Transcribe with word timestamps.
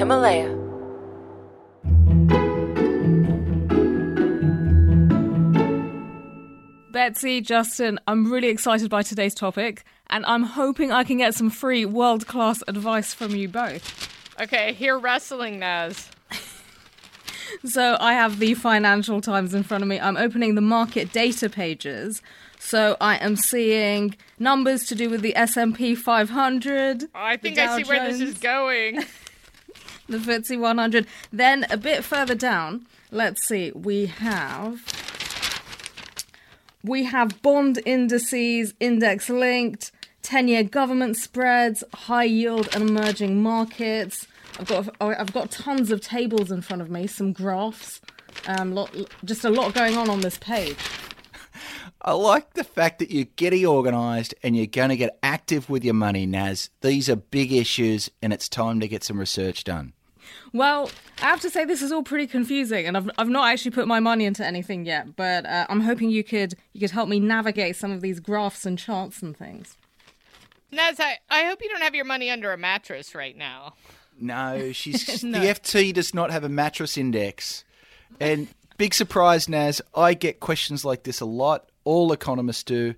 Himalaya. 0.00 0.48
Betsey, 6.90 7.42
Justin, 7.42 8.00
I'm 8.06 8.32
really 8.32 8.48
excited 8.48 8.88
by 8.88 9.02
today's 9.02 9.34
topic, 9.34 9.84
and 10.08 10.24
I'm 10.24 10.42
hoping 10.42 10.90
I 10.90 11.04
can 11.04 11.18
get 11.18 11.34
some 11.34 11.50
free 11.50 11.84
world 11.84 12.26
class 12.26 12.62
advice 12.66 13.12
from 13.12 13.36
you 13.36 13.46
both. 13.46 14.08
Okay, 14.40 14.72
here 14.72 14.98
wrestling, 14.98 15.58
Naz. 15.58 16.08
So 17.64 17.96
I 17.98 18.12
have 18.14 18.38
the 18.38 18.54
Financial 18.54 19.20
Times 19.20 19.54
in 19.54 19.64
front 19.64 19.82
of 19.82 19.88
me. 19.88 19.98
I'm 19.98 20.16
opening 20.16 20.54
the 20.54 20.60
market 20.60 21.12
data 21.12 21.50
pages. 21.50 22.22
So 22.60 22.96
I 23.00 23.16
am 23.16 23.34
seeing 23.34 24.14
numbers 24.38 24.86
to 24.86 24.94
do 24.94 25.10
with 25.10 25.20
the 25.20 25.34
S&P 25.34 25.96
500. 25.96 27.08
I 27.12 27.36
think 27.36 27.58
I 27.58 27.66
Dow 27.66 27.76
see 27.76 27.82
where 27.82 28.08
this 28.08 28.20
is 28.20 28.38
going. 28.38 29.04
The 30.10 30.18
FTSE 30.18 30.58
100. 30.58 31.06
Then 31.32 31.66
a 31.70 31.76
bit 31.76 32.02
further 32.02 32.34
down, 32.34 32.86
let's 33.12 33.46
see. 33.46 33.70
We 33.70 34.06
have 34.06 34.82
we 36.82 37.04
have 37.04 37.40
bond 37.42 37.80
indices, 37.86 38.74
index 38.80 39.28
linked, 39.28 39.92
10-year 40.24 40.64
government 40.64 41.16
spreads, 41.16 41.84
high 41.94 42.24
yield 42.24 42.68
and 42.74 42.90
emerging 42.90 43.40
markets. 43.40 44.26
I've 44.58 44.66
got 44.66 44.96
I've 45.00 45.32
got 45.32 45.52
tons 45.52 45.92
of 45.92 46.00
tables 46.00 46.50
in 46.50 46.62
front 46.62 46.82
of 46.82 46.90
me, 46.90 47.06
some 47.06 47.32
graphs. 47.32 48.00
Um, 48.48 48.74
lot, 48.74 48.92
just 49.24 49.44
a 49.44 49.50
lot 49.50 49.74
going 49.74 49.96
on 49.96 50.10
on 50.10 50.22
this 50.22 50.38
page. 50.38 50.76
I 52.02 52.12
like 52.12 52.54
the 52.54 52.64
fact 52.64 52.98
that 53.00 53.10
you're 53.10 53.26
getting 53.36 53.66
organised 53.66 54.34
and 54.42 54.56
you're 54.56 54.66
going 54.66 54.88
to 54.88 54.96
get 54.96 55.18
active 55.22 55.68
with 55.68 55.84
your 55.84 55.94
money, 55.94 56.24
Naz. 56.24 56.70
These 56.80 57.10
are 57.10 57.16
big 57.16 57.52
issues 57.52 58.10
and 58.22 58.32
it's 58.32 58.48
time 58.48 58.80
to 58.80 58.88
get 58.88 59.04
some 59.04 59.20
research 59.20 59.64
done. 59.64 59.92
Well, 60.52 60.90
I 61.22 61.26
have 61.26 61.40
to 61.42 61.50
say 61.50 61.64
this 61.64 61.82
is 61.82 61.92
all 61.92 62.02
pretty 62.02 62.26
confusing, 62.26 62.86
and 62.86 62.96
I've 62.96 63.10
I've 63.18 63.28
not 63.28 63.48
actually 63.52 63.70
put 63.72 63.86
my 63.86 64.00
money 64.00 64.24
into 64.24 64.44
anything 64.46 64.84
yet. 64.84 65.16
But 65.16 65.46
uh, 65.46 65.66
I'm 65.68 65.80
hoping 65.80 66.10
you 66.10 66.24
could 66.24 66.54
you 66.72 66.80
could 66.80 66.90
help 66.90 67.08
me 67.08 67.20
navigate 67.20 67.76
some 67.76 67.92
of 67.92 68.00
these 68.00 68.20
graphs 68.20 68.66
and 68.66 68.78
charts 68.78 69.22
and 69.22 69.36
things. 69.36 69.76
Naz, 70.72 71.00
I, 71.00 71.18
I 71.28 71.44
hope 71.44 71.60
you 71.62 71.68
don't 71.68 71.82
have 71.82 71.94
your 71.94 72.04
money 72.04 72.30
under 72.30 72.52
a 72.52 72.58
mattress 72.58 73.14
right 73.14 73.36
now. 73.36 73.74
No, 74.20 74.72
she's 74.72 75.24
No. 75.24 75.40
the 75.40 75.46
FT 75.46 75.92
does 75.94 76.14
not 76.14 76.30
have 76.30 76.44
a 76.44 76.48
mattress 76.48 76.96
index. 76.98 77.64
And 78.20 78.48
big 78.76 78.92
surprise, 78.94 79.48
Naz, 79.48 79.80
I 79.94 80.14
get 80.14 80.40
questions 80.40 80.84
like 80.84 81.04
this 81.04 81.20
a 81.20 81.24
lot. 81.24 81.70
All 81.84 82.12
economists 82.12 82.64
do. 82.64 82.94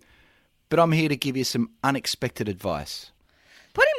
But 0.68 0.80
I'm 0.80 0.92
here 0.92 1.08
to 1.08 1.16
give 1.16 1.36
you 1.36 1.44
some 1.44 1.70
unexpected 1.84 2.48
advice. 2.48 3.11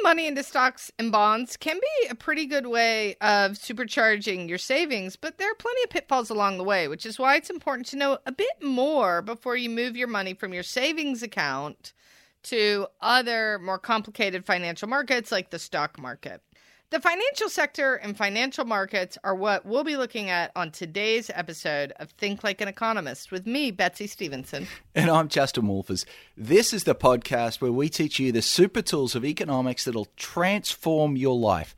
Money 0.04 0.26
into 0.26 0.42
stocks 0.42 0.92
and 0.98 1.10
bonds 1.10 1.56
can 1.56 1.80
be 1.80 2.08
a 2.10 2.14
pretty 2.14 2.44
good 2.44 2.66
way 2.66 3.14
of 3.22 3.52
supercharging 3.52 4.50
your 4.50 4.58
savings, 4.58 5.16
but 5.16 5.38
there 5.38 5.50
are 5.50 5.54
plenty 5.54 5.82
of 5.82 5.88
pitfalls 5.88 6.28
along 6.28 6.58
the 6.58 6.62
way, 6.62 6.86
which 6.88 7.06
is 7.06 7.18
why 7.18 7.36
it's 7.36 7.48
important 7.48 7.86
to 7.86 7.96
know 7.96 8.18
a 8.26 8.30
bit 8.30 8.62
more 8.62 9.22
before 9.22 9.56
you 9.56 9.70
move 9.70 9.96
your 9.96 10.06
money 10.06 10.34
from 10.34 10.52
your 10.52 10.62
savings 10.62 11.22
account 11.22 11.94
to 12.42 12.86
other 13.00 13.58
more 13.60 13.78
complicated 13.78 14.44
financial 14.44 14.86
markets 14.86 15.32
like 15.32 15.48
the 15.48 15.58
stock 15.58 15.98
market. 15.98 16.42
The 16.90 17.00
financial 17.00 17.48
sector 17.48 17.96
and 17.96 18.16
financial 18.16 18.64
markets 18.64 19.18
are 19.24 19.34
what 19.34 19.66
we'll 19.66 19.82
be 19.82 19.96
looking 19.96 20.30
at 20.30 20.52
on 20.54 20.70
today's 20.70 21.28
episode 21.34 21.92
of 21.96 22.10
Think 22.10 22.44
Like 22.44 22.60
an 22.60 22.68
Economist 22.68 23.32
with 23.32 23.46
me, 23.46 23.72
Betsey 23.72 24.06
Stevenson. 24.06 24.68
And 24.94 25.10
I'm 25.10 25.26
Justin 25.28 25.64
Wolfers. 25.64 26.04
This 26.36 26.72
is 26.72 26.84
the 26.84 26.94
podcast 26.94 27.60
where 27.60 27.72
we 27.72 27.88
teach 27.88 28.20
you 28.20 28.30
the 28.30 28.42
super 28.42 28.80
tools 28.80 29.16
of 29.16 29.24
economics 29.24 29.84
that'll 29.84 30.08
transform 30.16 31.16
your 31.16 31.36
life. 31.36 31.74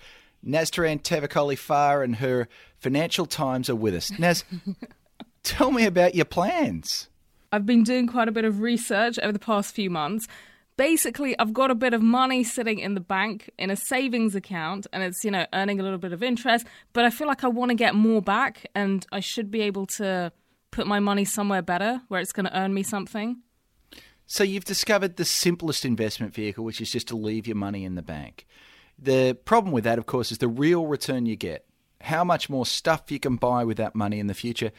Nastaran 0.47 1.01
Tavakoli-Far 1.01 2.03
and 2.03 2.17
her 2.17 2.47
Financial 2.79 3.25
Times 3.25 3.71
are 3.71 3.77
with 3.77 3.95
us. 3.95 4.19
Naz, 4.19 4.45
tell 5.43 5.73
me 5.73 5.87
about 5.87 6.15
your 6.15 6.27
plans. 6.27 7.09
I've 7.53 7.65
been 7.65 7.85
doing 7.85 8.07
quite 8.07 8.29
a 8.29 8.33
bit 8.33 8.45
of 8.45 8.61
research 8.61 9.19
over 9.21 9.33
the 9.33 9.39
past 9.39 9.75
few 9.75 9.89
months. 9.89 10.29
Basically, 10.77 11.39
I've 11.39 11.55
got 11.55 11.71
a 11.71 11.75
bit 11.75 11.95
of 11.95 12.03
money 12.03 12.45
sitting 12.45 12.79
in 12.79 12.95
the 12.95 13.01
bank 13.01 13.51
in 13.59 13.71
a 13.71 13.77
savings 13.77 14.35
account 14.35 14.87
and 14.93 15.03
it's, 15.03 15.25
you 15.25 15.31
know, 15.31 15.47
earning 15.55 15.81
a 15.81 15.83
little 15.83 15.99
bit 15.99 16.13
of 16.13 16.23
interest, 16.23 16.67
but 16.93 17.05
I 17.05 17.11
feel 17.11 17.27
like 17.27 17.45
I 17.45 17.49
want 17.49 17.71
to 17.71 17.75
get 17.75 17.95
more 17.95 18.21
back 18.21 18.67
and 18.75 19.07
I 19.11 19.21
should 19.21 19.51
be 19.51 19.63
able 19.63 19.87
to 19.99 20.33
put 20.71 20.87
my 20.87 21.01
money 21.01 21.25
somewhere 21.25 21.63
better 21.63 22.03
where 22.09 22.21
it's 22.21 22.33
going 22.33 22.45
to 22.45 22.59
earn 22.59 22.75
me 22.75 22.83
something. 22.83 23.39
So 24.27 24.45
you've 24.45 24.65
discovered 24.65 25.17
the 25.17 25.25
simplest 25.25 25.85
investment 25.85 26.35
vehicle, 26.35 26.65
which 26.65 26.81
is 26.81 26.91
just 26.91 27.09
to 27.09 27.17
leave 27.17 27.47
your 27.47 27.57
money 27.57 27.85
in 27.85 27.95
the 27.95 28.03
bank. 28.03 28.47
The 28.99 29.35
problem 29.45 29.73
with 29.73 29.85
that, 29.85 29.99
of 29.99 30.07
course, 30.07 30.31
is 30.31 30.39
the 30.39 30.49
real 30.49 30.87
return 30.87 31.25
you 31.25 31.37
get. 31.37 31.65
How 32.03 32.25
much 32.25 32.51
more 32.51 32.67
stuff 32.67 33.11
you 33.11 33.21
can 33.21 33.37
buy 33.37 33.65
with 33.65 33.79
that 33.79 33.95
money 33.95 34.19
in 34.19 34.27
the 34.27 34.35
future. 34.35 34.73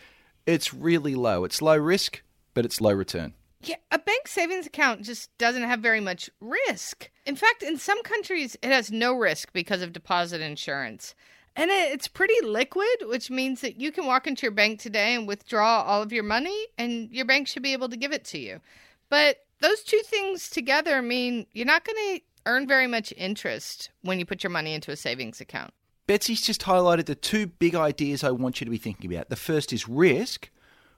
It's 0.46 0.74
really 0.74 1.16
low. 1.16 1.44
It's 1.44 1.62
low 1.62 1.78
risk, 1.78 2.22
but 2.54 2.66
it's 2.66 2.82
low 2.82 2.92
return. 2.92 3.34
Yeah, 3.68 3.76
a 3.92 4.00
bank 4.00 4.30
savings 4.30 4.66
account 4.66 5.02
just 5.02 5.36
doesn't 5.38 5.64
have 5.64 5.82
very 5.82 6.00
much 6.00 6.30
risk. 6.40 7.10
In 7.26 7.36
fact, 7.36 7.62
in 7.64 7.78
some 7.78 8.02
countries, 8.02 8.56
it 8.62 8.70
has 8.70 8.92
no 8.92 9.14
risk 9.14 9.52
because 9.52 9.82
of 9.82 9.92
deposit 9.92 10.40
insurance. 10.40 11.14
And 11.54 11.70
it's 11.70 12.08
pretty 12.08 12.40
liquid, 12.46 12.88
which 13.08 13.30
means 13.30 13.60
that 13.62 13.78
you 13.78 13.92
can 13.92 14.06
walk 14.06 14.26
into 14.26 14.44
your 14.44 14.54
bank 14.54 14.80
today 14.80 15.16
and 15.16 15.28
withdraw 15.28 15.82
all 15.82 16.02
of 16.02 16.14
your 16.14 16.24
money, 16.24 16.68
and 16.78 17.12
your 17.12 17.26
bank 17.26 17.48
should 17.48 17.64
be 17.64 17.74
able 17.74 17.90
to 17.90 17.98
give 17.98 18.14
it 18.14 18.24
to 18.26 18.38
you. 18.38 18.62
But 19.10 19.40
those 19.60 19.84
two 19.84 20.02
things 20.06 20.50
together 20.50 21.02
mean 21.02 21.46
you're 21.52 21.66
not 21.66 21.84
going 21.84 21.98
to 21.98 22.22
earn 22.46 22.68
very 22.68 22.88
much 22.88 23.14
interest 23.18 23.90
when 24.02 24.18
you 24.18 24.26
put 24.26 24.44
your 24.44 24.52
money 24.52 24.74
into 24.74 24.92
a 24.92 24.96
savings 24.96 25.42
account. 25.42 25.74
Betsey's 26.06 26.42
just 26.42 26.62
highlighted 26.62 27.08
the 27.08 27.16
two 27.16 27.48
big 27.48 27.76
ideas 27.76 28.24
I 28.24 28.32
want 28.32 28.62
you 28.62 28.66
to 28.66 28.72
be 28.72 28.78
thinking 28.78 29.12
about. 29.14 29.30
The 29.30 29.36
first 29.36 29.74
is 29.74 29.90
risk. 29.90 30.50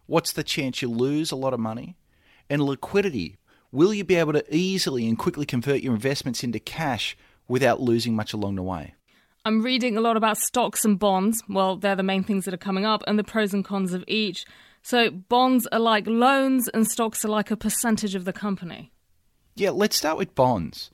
What's 0.05 0.33
the 0.33 0.43
chance 0.43 0.83
you 0.83 0.89
lose 0.89 1.31
a 1.31 1.35
lot 1.35 1.53
of 1.53 1.59
money? 1.59 1.95
And 2.49 2.63
liquidity. 2.63 3.37
Will 3.71 3.93
you 3.93 4.03
be 4.03 4.15
able 4.15 4.33
to 4.33 4.43
easily 4.55 5.07
and 5.07 5.17
quickly 5.17 5.45
convert 5.45 5.81
your 5.81 5.93
investments 5.93 6.43
into 6.43 6.59
cash 6.59 7.15
without 7.47 7.79
losing 7.79 8.15
much 8.15 8.33
along 8.33 8.55
the 8.55 8.63
way? 8.63 8.95
I'm 9.45 9.61
reading 9.61 9.95
a 9.95 10.01
lot 10.01 10.17
about 10.17 10.37
stocks 10.37 10.83
and 10.83 10.97
bonds. 10.97 11.43
Well, 11.47 11.77
they're 11.77 11.95
the 11.95 12.03
main 12.03 12.23
things 12.23 12.45
that 12.45 12.53
are 12.53 12.57
coming 12.57 12.85
up, 12.85 13.03
and 13.07 13.17
the 13.17 13.23
pros 13.23 13.53
and 13.53 13.63
cons 13.63 13.93
of 13.93 14.03
each. 14.07 14.45
So, 14.81 15.11
bonds 15.11 15.67
are 15.67 15.79
like 15.79 16.07
loans, 16.07 16.67
and 16.67 16.89
stocks 16.89 17.23
are 17.23 17.29
like 17.29 17.51
a 17.51 17.57
percentage 17.57 18.15
of 18.15 18.25
the 18.25 18.33
company. 18.33 18.91
Yeah, 19.55 19.71
let's 19.71 19.95
start 19.95 20.17
with 20.17 20.35
bonds. 20.35 20.89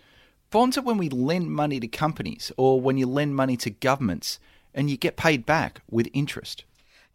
Bonds 0.52 0.78
are 0.78 0.82
when 0.82 0.98
we 0.98 1.10
lend 1.10 1.52
money 1.52 1.80
to 1.80 1.88
companies 1.88 2.52
or 2.56 2.80
when 2.80 2.98
you 2.98 3.08
lend 3.08 3.36
money 3.36 3.58
to 3.58 3.70
governments 3.70 4.40
and 4.74 4.90
you 4.90 4.98
get 4.98 5.18
paid 5.18 5.46
back 5.46 5.82
with 5.90 6.08
interest. 6.14 6.66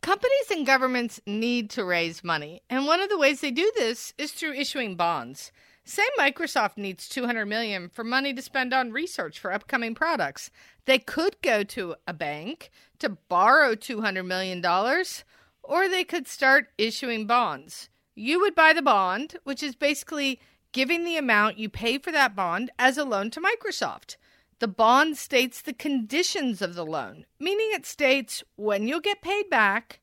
Companies 0.02 0.50
and 0.50 0.64
governments 0.66 1.20
need 1.26 1.68
to 1.70 1.84
raise 1.84 2.24
money, 2.24 2.62
and 2.70 2.86
one 2.86 3.00
of 3.00 3.10
the 3.10 3.18
ways 3.18 3.42
they 3.42 3.50
do 3.50 3.70
this 3.76 4.14
is 4.16 4.32
through 4.32 4.54
issuing 4.54 4.96
bonds. 4.96 5.52
Say 5.84 6.04
Microsoft 6.18 6.78
needs 6.78 7.06
200 7.06 7.44
million 7.44 7.90
for 7.90 8.02
money 8.02 8.32
to 8.32 8.40
spend 8.40 8.72
on 8.72 8.92
research 8.92 9.38
for 9.38 9.52
upcoming 9.52 9.94
products. 9.94 10.50
They 10.86 10.98
could 10.98 11.36
go 11.42 11.62
to 11.64 11.97
a 12.06 12.14
bank 12.14 12.70
to 13.00 13.10
borrow 13.28 13.74
200 13.74 14.22
million 14.22 14.62
dollars, 14.62 15.22
or 15.62 15.86
they 15.86 16.04
could 16.04 16.26
start 16.26 16.68
issuing 16.78 17.26
bonds. 17.26 17.91
You 18.14 18.41
would 18.41 18.54
buy 18.54 18.72
the 18.72 18.82
bond, 18.82 19.36
which 19.44 19.62
is 19.62 19.74
basically 19.74 20.41
giving 20.72 21.04
the 21.04 21.18
amount 21.18 21.58
you 21.58 21.68
pay 21.68 21.98
for 21.98 22.10
that 22.10 22.34
bond 22.34 22.70
as 22.78 22.96
a 22.96 23.04
loan 23.04 23.30
to 23.32 23.41
Microsoft. 23.41 24.16
The 24.60 24.68
bond 24.68 25.16
states 25.16 25.62
the 25.62 25.72
conditions 25.72 26.60
of 26.60 26.74
the 26.74 26.84
loan, 26.84 27.24
meaning 27.39 27.71
it 27.72 27.86
states 27.86 28.45
when 28.57 28.86
you'll 28.86 29.01
get 29.01 29.22
paid 29.22 29.48
back 29.48 30.01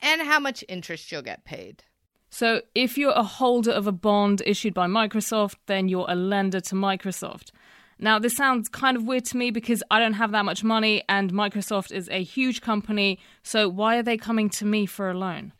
and 0.00 0.22
how 0.22 0.40
much 0.40 0.64
interest 0.66 1.12
you'll 1.12 1.20
get 1.20 1.44
paid. 1.44 1.84
So, 2.30 2.62
if 2.74 2.96
you're 2.96 3.12
a 3.12 3.22
holder 3.22 3.70
of 3.70 3.86
a 3.86 3.92
bond 3.92 4.42
issued 4.46 4.72
by 4.72 4.86
Microsoft, 4.86 5.56
then 5.66 5.88
you're 5.88 6.06
a 6.08 6.14
lender 6.14 6.60
to 6.60 6.74
Microsoft. 6.74 7.50
Now, 7.98 8.18
this 8.18 8.34
sounds 8.34 8.70
kind 8.70 8.96
of 8.96 9.04
weird 9.04 9.26
to 9.26 9.36
me 9.36 9.50
because 9.50 9.82
I 9.90 9.98
don't 9.98 10.14
have 10.14 10.32
that 10.32 10.46
much 10.46 10.64
money 10.64 11.02
and 11.06 11.30
Microsoft 11.30 11.92
is 11.92 12.08
a 12.08 12.22
huge 12.22 12.62
company. 12.62 13.18
So, 13.42 13.68
why 13.68 13.98
are 13.98 14.02
they 14.02 14.16
coming 14.16 14.48
to 14.50 14.64
me 14.64 14.86
for 14.86 15.10
a 15.10 15.18
loan? 15.18 15.52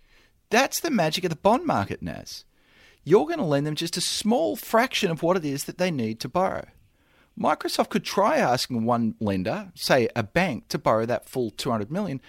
That's 0.48 0.80
the 0.80 0.90
magic 0.90 1.24
of 1.24 1.30
the 1.30 1.36
bond 1.36 1.66
market, 1.66 2.00
Naz. 2.00 2.46
You're 3.04 3.26
going 3.26 3.40
to 3.40 3.44
lend 3.44 3.66
them 3.66 3.74
just 3.74 3.98
a 3.98 4.02
small 4.02 4.56
fraction 4.56 5.10
of 5.10 5.22
what 5.22 5.36
it 5.36 5.44
is 5.44 5.64
that 5.64 5.76
they 5.76 5.90
need 5.90 6.18
to 6.20 6.30
borrow. 6.30 6.64
Microsoft 7.38 7.90
could 7.90 8.04
try 8.04 8.38
asking 8.38 8.84
one 8.84 9.14
lender, 9.20 9.70
say 9.74 10.08
a 10.16 10.22
bank, 10.22 10.68
to 10.68 10.78
borrow 10.78 11.06
that 11.06 11.28
full 11.28 11.50
200 11.50 11.90
million, 11.90 12.20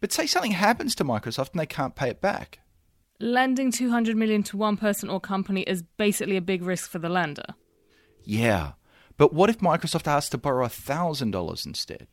but 0.00 0.12
say 0.12 0.26
something 0.26 0.52
happens 0.52 0.94
to 0.94 1.04
Microsoft 1.04 1.50
and 1.52 1.60
they 1.60 1.66
can't 1.66 1.96
pay 1.96 2.08
it 2.08 2.20
back. 2.20 2.60
Lending 3.18 3.72
200 3.72 4.16
million 4.16 4.42
to 4.44 4.56
one 4.56 4.76
person 4.76 5.08
or 5.08 5.20
company 5.20 5.62
is 5.62 5.82
basically 5.82 6.36
a 6.36 6.42
big 6.42 6.62
risk 6.62 6.90
for 6.90 6.98
the 6.98 7.08
lender. 7.08 7.54
Yeah, 8.24 8.72
but 9.16 9.32
what 9.32 9.50
if 9.50 9.58
Microsoft 9.58 10.06
asks 10.06 10.30
to 10.30 10.38
borrow 10.38 10.66
$1,000 10.66 11.66
instead? 11.66 12.06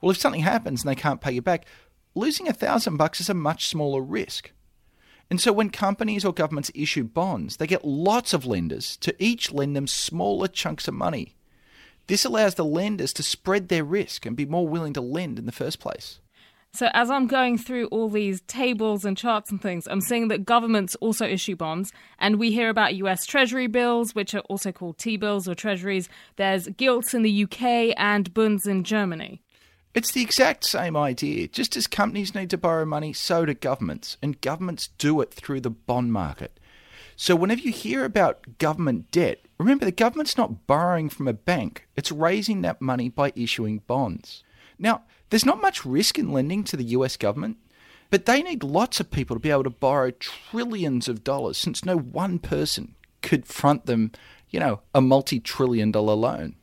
Well, 0.00 0.10
if 0.10 0.18
something 0.18 0.42
happens 0.42 0.82
and 0.82 0.90
they 0.90 1.00
can't 1.00 1.20
pay 1.20 1.32
you 1.32 1.42
back, 1.42 1.66
losing 2.14 2.48
a 2.48 2.52
thousand 2.52 2.96
bucks 2.96 3.20
is 3.20 3.28
a 3.28 3.34
much 3.34 3.66
smaller 3.66 4.02
risk. 4.02 4.50
And 5.30 5.40
so 5.40 5.52
when 5.52 5.70
companies 5.70 6.24
or 6.24 6.32
governments 6.32 6.70
issue 6.74 7.04
bonds, 7.04 7.56
they 7.56 7.66
get 7.66 7.84
lots 7.84 8.32
of 8.32 8.46
lenders 8.46 8.96
to 8.98 9.14
each 9.22 9.52
lend 9.52 9.74
them 9.74 9.86
smaller 9.86 10.48
chunks 10.48 10.86
of 10.86 10.94
money. 10.94 11.35
This 12.06 12.24
allows 12.24 12.54
the 12.54 12.64
lenders 12.64 13.12
to 13.14 13.22
spread 13.22 13.68
their 13.68 13.84
risk 13.84 14.26
and 14.26 14.36
be 14.36 14.46
more 14.46 14.68
willing 14.68 14.92
to 14.94 15.00
lend 15.00 15.38
in 15.38 15.46
the 15.46 15.52
first 15.52 15.80
place. 15.80 16.20
So, 16.72 16.90
as 16.92 17.10
I'm 17.10 17.26
going 17.26 17.56
through 17.56 17.86
all 17.86 18.10
these 18.10 18.42
tables 18.42 19.06
and 19.06 19.16
charts 19.16 19.50
and 19.50 19.60
things, 19.60 19.88
I'm 19.88 20.02
seeing 20.02 20.28
that 20.28 20.44
governments 20.44 20.94
also 20.96 21.26
issue 21.26 21.56
bonds, 21.56 21.90
and 22.18 22.38
we 22.38 22.52
hear 22.52 22.68
about 22.68 22.94
US 22.96 23.24
Treasury 23.24 23.66
bills, 23.66 24.14
which 24.14 24.34
are 24.34 24.40
also 24.40 24.72
called 24.72 24.98
T 24.98 25.16
bills 25.16 25.48
or 25.48 25.54
Treasuries. 25.54 26.10
There's 26.36 26.68
gilts 26.68 27.14
in 27.14 27.22
the 27.22 27.44
UK 27.44 27.94
and 27.96 28.34
bunds 28.34 28.66
in 28.66 28.84
Germany. 28.84 29.40
It's 29.94 30.12
the 30.12 30.20
exact 30.20 30.64
same 30.64 30.98
idea. 30.98 31.48
Just 31.48 31.74
as 31.78 31.86
companies 31.86 32.34
need 32.34 32.50
to 32.50 32.58
borrow 32.58 32.84
money, 32.84 33.14
so 33.14 33.46
do 33.46 33.54
governments, 33.54 34.18
and 34.20 34.38
governments 34.42 34.90
do 34.98 35.22
it 35.22 35.32
through 35.32 35.62
the 35.62 35.70
bond 35.70 36.12
market. 36.12 36.60
So, 37.18 37.34
whenever 37.34 37.62
you 37.62 37.72
hear 37.72 38.04
about 38.04 38.58
government 38.58 39.10
debt, 39.10 39.40
remember 39.58 39.86
the 39.86 39.90
government's 39.90 40.36
not 40.36 40.66
borrowing 40.66 41.08
from 41.08 41.26
a 41.26 41.32
bank, 41.32 41.88
it's 41.96 42.12
raising 42.12 42.60
that 42.60 42.82
money 42.82 43.08
by 43.08 43.32
issuing 43.34 43.78
bonds. 43.86 44.44
Now, 44.78 45.02
there's 45.30 45.46
not 45.46 45.62
much 45.62 45.86
risk 45.86 46.18
in 46.18 46.30
lending 46.30 46.62
to 46.64 46.76
the 46.76 46.84
US 46.84 47.16
government, 47.16 47.56
but 48.10 48.26
they 48.26 48.42
need 48.42 48.62
lots 48.62 49.00
of 49.00 49.10
people 49.10 49.34
to 49.34 49.40
be 49.40 49.50
able 49.50 49.64
to 49.64 49.70
borrow 49.70 50.10
trillions 50.10 51.08
of 51.08 51.24
dollars 51.24 51.56
since 51.56 51.86
no 51.86 51.96
one 51.96 52.38
person 52.38 52.94
could 53.22 53.46
front 53.46 53.86
them, 53.86 54.12
you 54.50 54.60
know, 54.60 54.82
a 54.94 55.00
multi 55.00 55.40
trillion 55.40 55.90
dollar 55.90 56.14
loan 56.14 56.54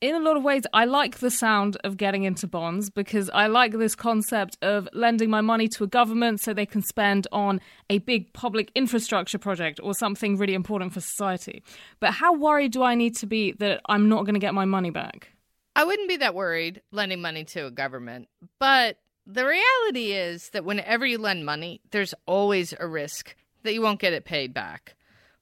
in 0.00 0.14
a 0.14 0.18
lot 0.18 0.36
of 0.36 0.42
ways, 0.42 0.62
I 0.74 0.84
like 0.84 1.18
the 1.18 1.30
sound 1.30 1.76
of 1.82 1.96
getting 1.96 2.24
into 2.24 2.46
bonds 2.46 2.90
because 2.90 3.30
I 3.30 3.46
like 3.46 3.72
this 3.72 3.94
concept 3.94 4.58
of 4.60 4.88
lending 4.92 5.30
my 5.30 5.40
money 5.40 5.68
to 5.68 5.84
a 5.84 5.86
government 5.86 6.40
so 6.40 6.52
they 6.52 6.66
can 6.66 6.82
spend 6.82 7.26
on 7.32 7.60
a 7.88 7.98
big 7.98 8.32
public 8.34 8.70
infrastructure 8.74 9.38
project 9.38 9.80
or 9.82 9.94
something 9.94 10.36
really 10.36 10.54
important 10.54 10.92
for 10.92 11.00
society. 11.00 11.62
But 11.98 12.12
how 12.12 12.34
worried 12.34 12.72
do 12.72 12.82
I 12.82 12.94
need 12.94 13.16
to 13.16 13.26
be 13.26 13.52
that 13.52 13.80
I'm 13.86 14.08
not 14.08 14.24
going 14.24 14.34
to 14.34 14.40
get 14.40 14.54
my 14.54 14.66
money 14.66 14.90
back? 14.90 15.30
I 15.74 15.84
wouldn't 15.84 16.08
be 16.08 16.18
that 16.18 16.34
worried 16.34 16.82
lending 16.90 17.22
money 17.22 17.44
to 17.44 17.66
a 17.66 17.70
government. 17.70 18.28
But 18.58 18.98
the 19.26 19.46
reality 19.46 20.12
is 20.12 20.50
that 20.50 20.64
whenever 20.64 21.06
you 21.06 21.18
lend 21.18 21.46
money, 21.46 21.80
there's 21.90 22.14
always 22.26 22.74
a 22.78 22.86
risk 22.86 23.34
that 23.62 23.72
you 23.72 23.82
won't 23.82 24.00
get 24.00 24.12
it 24.12 24.24
paid 24.24 24.52
back. 24.52 24.94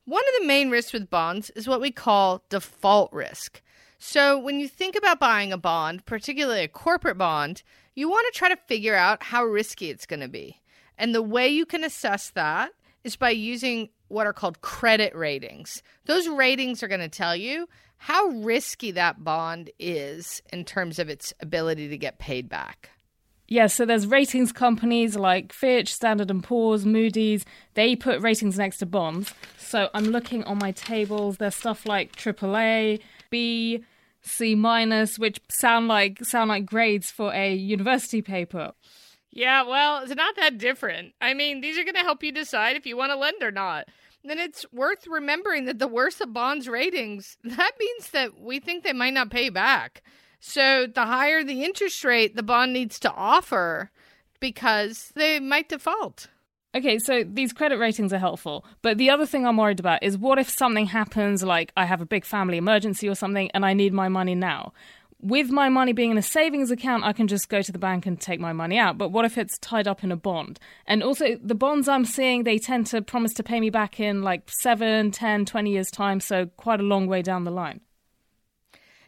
One 0.07 0.23
of 0.29 0.41
the 0.41 0.47
main 0.47 0.71
risks 0.71 0.93
with 0.93 1.11
bonds 1.11 1.51
is 1.51 1.67
what 1.67 1.81
we 1.81 1.91
call 1.91 2.45
default 2.51 3.13
risk. 3.13 3.63
So, 4.07 4.39
when 4.39 4.61
you 4.61 4.69
think 4.69 4.97
about 4.97 5.19
buying 5.19 5.51
a 5.51 5.57
bond, 5.57 6.05
particularly 6.05 6.63
a 6.63 6.69
corporate 6.69 7.17
bond, 7.17 7.63
you 7.95 8.07
want 8.07 8.27
to 8.31 8.39
try 8.39 8.51
to 8.51 8.57
figure 8.69 8.95
out 8.95 9.23
how 9.23 9.43
risky 9.45 9.89
it's 9.89 10.05
going 10.05 10.21
to 10.21 10.29
be. 10.29 10.61
And 10.99 11.15
the 11.15 11.23
way 11.23 11.49
you 11.49 11.65
can 11.65 11.83
assess 11.83 12.29
that 12.35 12.73
is 13.03 13.17
by 13.17 13.31
using 13.31 13.89
what 14.09 14.27
are 14.27 14.35
called 14.35 14.61
credit 14.61 15.17
ratings. 15.17 15.83
Those 16.05 16.29
ratings 16.29 16.83
are 16.83 16.87
going 16.87 17.01
to 17.01 17.09
tell 17.09 17.35
you 17.35 17.67
how 17.97 18.27
risky 18.27 18.91
that 18.91 19.25
bond 19.25 19.71
is 19.79 20.43
in 20.53 20.67
terms 20.67 20.99
of 20.99 21.09
its 21.09 21.33
ability 21.41 21.89
to 21.89 21.97
get 21.97 22.19
paid 22.19 22.47
back. 22.47 22.91
Yeah, 23.49 23.69
so 23.69 23.87
there's 23.87 24.07
ratings 24.07 24.53
companies 24.53 25.17
like 25.17 25.51
Fitch, 25.51 25.95
Standard 25.95 26.31
& 26.43 26.45
Poor's, 26.45 26.85
Moody's. 26.85 27.47
They 27.73 27.97
put 27.97 28.21
ratings 28.21 28.59
next 28.59 28.79
to 28.79 28.87
bonds. 28.87 29.33
So 29.59 29.89
I'm 29.95 30.05
looking 30.05 30.45
on 30.45 30.59
my 30.59 30.73
tables. 30.73 31.39
There's 31.39 31.55
stuff 31.55 31.87
like 31.87 32.17
AAA, 32.17 33.01
B, 33.31 33.83
C 34.25 34.55
minus, 34.55 35.19
which 35.19 35.41
sound 35.49 35.89
like 35.89 36.25
sound 36.25 36.49
like 36.49 36.67
grades 36.67 37.11
for 37.11 37.33
a 37.33 37.55
university 37.55 38.23
paper. 38.23 38.73
Yeah, 39.31 39.63
well, 39.63 40.03
it's 40.03 40.15
not 40.15 40.37
that 40.37 40.59
different. 40.59 41.15
I 41.21 41.35
mean, 41.35 41.61
these 41.61 41.77
are 41.77 41.83
going 41.83 41.95
to 41.97 42.01
help 42.01 42.23
you 42.23 42.31
decide 42.31 42.77
if 42.77 42.87
you 42.87 42.97
want 42.97 43.11
to 43.11 43.17
lend 43.17 43.43
or 43.43 43.51
not. 43.51 43.89
Then 44.23 44.39
it's 44.39 44.65
worth 44.73 45.07
remembering 45.07 45.65
that 45.67 45.79
the 45.79 45.89
worse 45.89 46.21
a 46.21 46.27
bond's 46.27 46.69
ratings, 46.69 47.37
that 47.45 47.73
means 47.79 48.11
that 48.11 48.41
we 48.41 48.61
think 48.61 48.83
they 48.85 48.93
might 48.93 49.13
not 49.13 49.31
pay 49.31 49.49
back. 49.51 50.03
So 50.41 50.87
the 50.87 51.07
higher 51.07 51.43
the 51.43 51.65
interest 51.65 52.05
rate 52.05 52.37
the 52.37 52.43
bond 52.43 52.73
needs 52.73 52.99
to 53.01 53.13
offer, 53.13 53.91
because 54.41 55.11
they 55.15 55.41
might 55.41 55.69
default. 55.69 56.29
Okay, 56.75 56.99
so 56.99 57.23
these 57.25 57.53
credit 57.53 57.79
ratings 57.79 58.13
are 58.13 58.19
helpful. 58.19 58.65
But 58.83 58.99
the 58.99 59.09
other 59.09 59.27
thing 59.27 59.47
I'm 59.47 59.57
worried 59.57 59.79
about 59.79 60.03
is 60.03 60.19
what 60.19 60.39
if 60.39 60.51
something 60.51 60.87
happens, 60.87 61.43
like 61.45 61.73
I 61.77 61.85
have 61.85 62.01
a 62.01 62.07
big 62.07 62.25
family 62.25 62.57
emergency 62.57 63.09
or 63.09 63.15
something, 63.15 63.51
and 63.53 63.65
I 63.65 63.75
need 63.75 63.93
my 63.93 64.09
money 64.09 64.35
now? 64.35 64.73
With 65.21 65.51
my 65.51 65.69
money 65.69 65.93
being 65.93 66.11
in 66.11 66.19
a 66.19 66.23
savings 66.23 66.71
account, 66.71 67.05
I 67.05 67.13
can 67.13 67.29
just 67.29 67.49
go 67.49 67.63
to 67.63 67.73
the 67.73 67.79
bank 67.79 68.07
and 68.07 68.21
take 68.21 68.41
my 68.41 68.53
money 68.53 68.77
out. 68.77 68.99
But 68.99 69.11
what 69.11 69.25
if 69.25 69.39
it's 69.39 69.57
tied 69.59 69.87
up 69.87 70.03
in 70.03 70.11
a 70.11 70.17
bond? 70.17 70.59
And 70.87 71.03
also, 71.03 71.37
the 71.43 71.55
bonds 71.55 71.89
I'm 71.89 72.05
seeing, 72.05 72.43
they 72.43 72.59
tend 72.59 72.89
to 72.89 73.01
promise 73.01 73.33
to 73.35 73.43
pay 73.43 73.61
me 73.61 73.71
back 73.71 74.01
in 74.01 74.23
like 74.23 74.51
7, 74.51 75.13
10, 75.13 75.45
20 75.45 75.71
years' 75.71 75.91
time, 75.91 76.19
so 76.21 76.47
quite 76.57 76.81
a 76.81 76.83
long 76.83 77.07
way 77.07 77.23
down 77.23 77.45
the 77.45 77.51
line. 77.53 77.81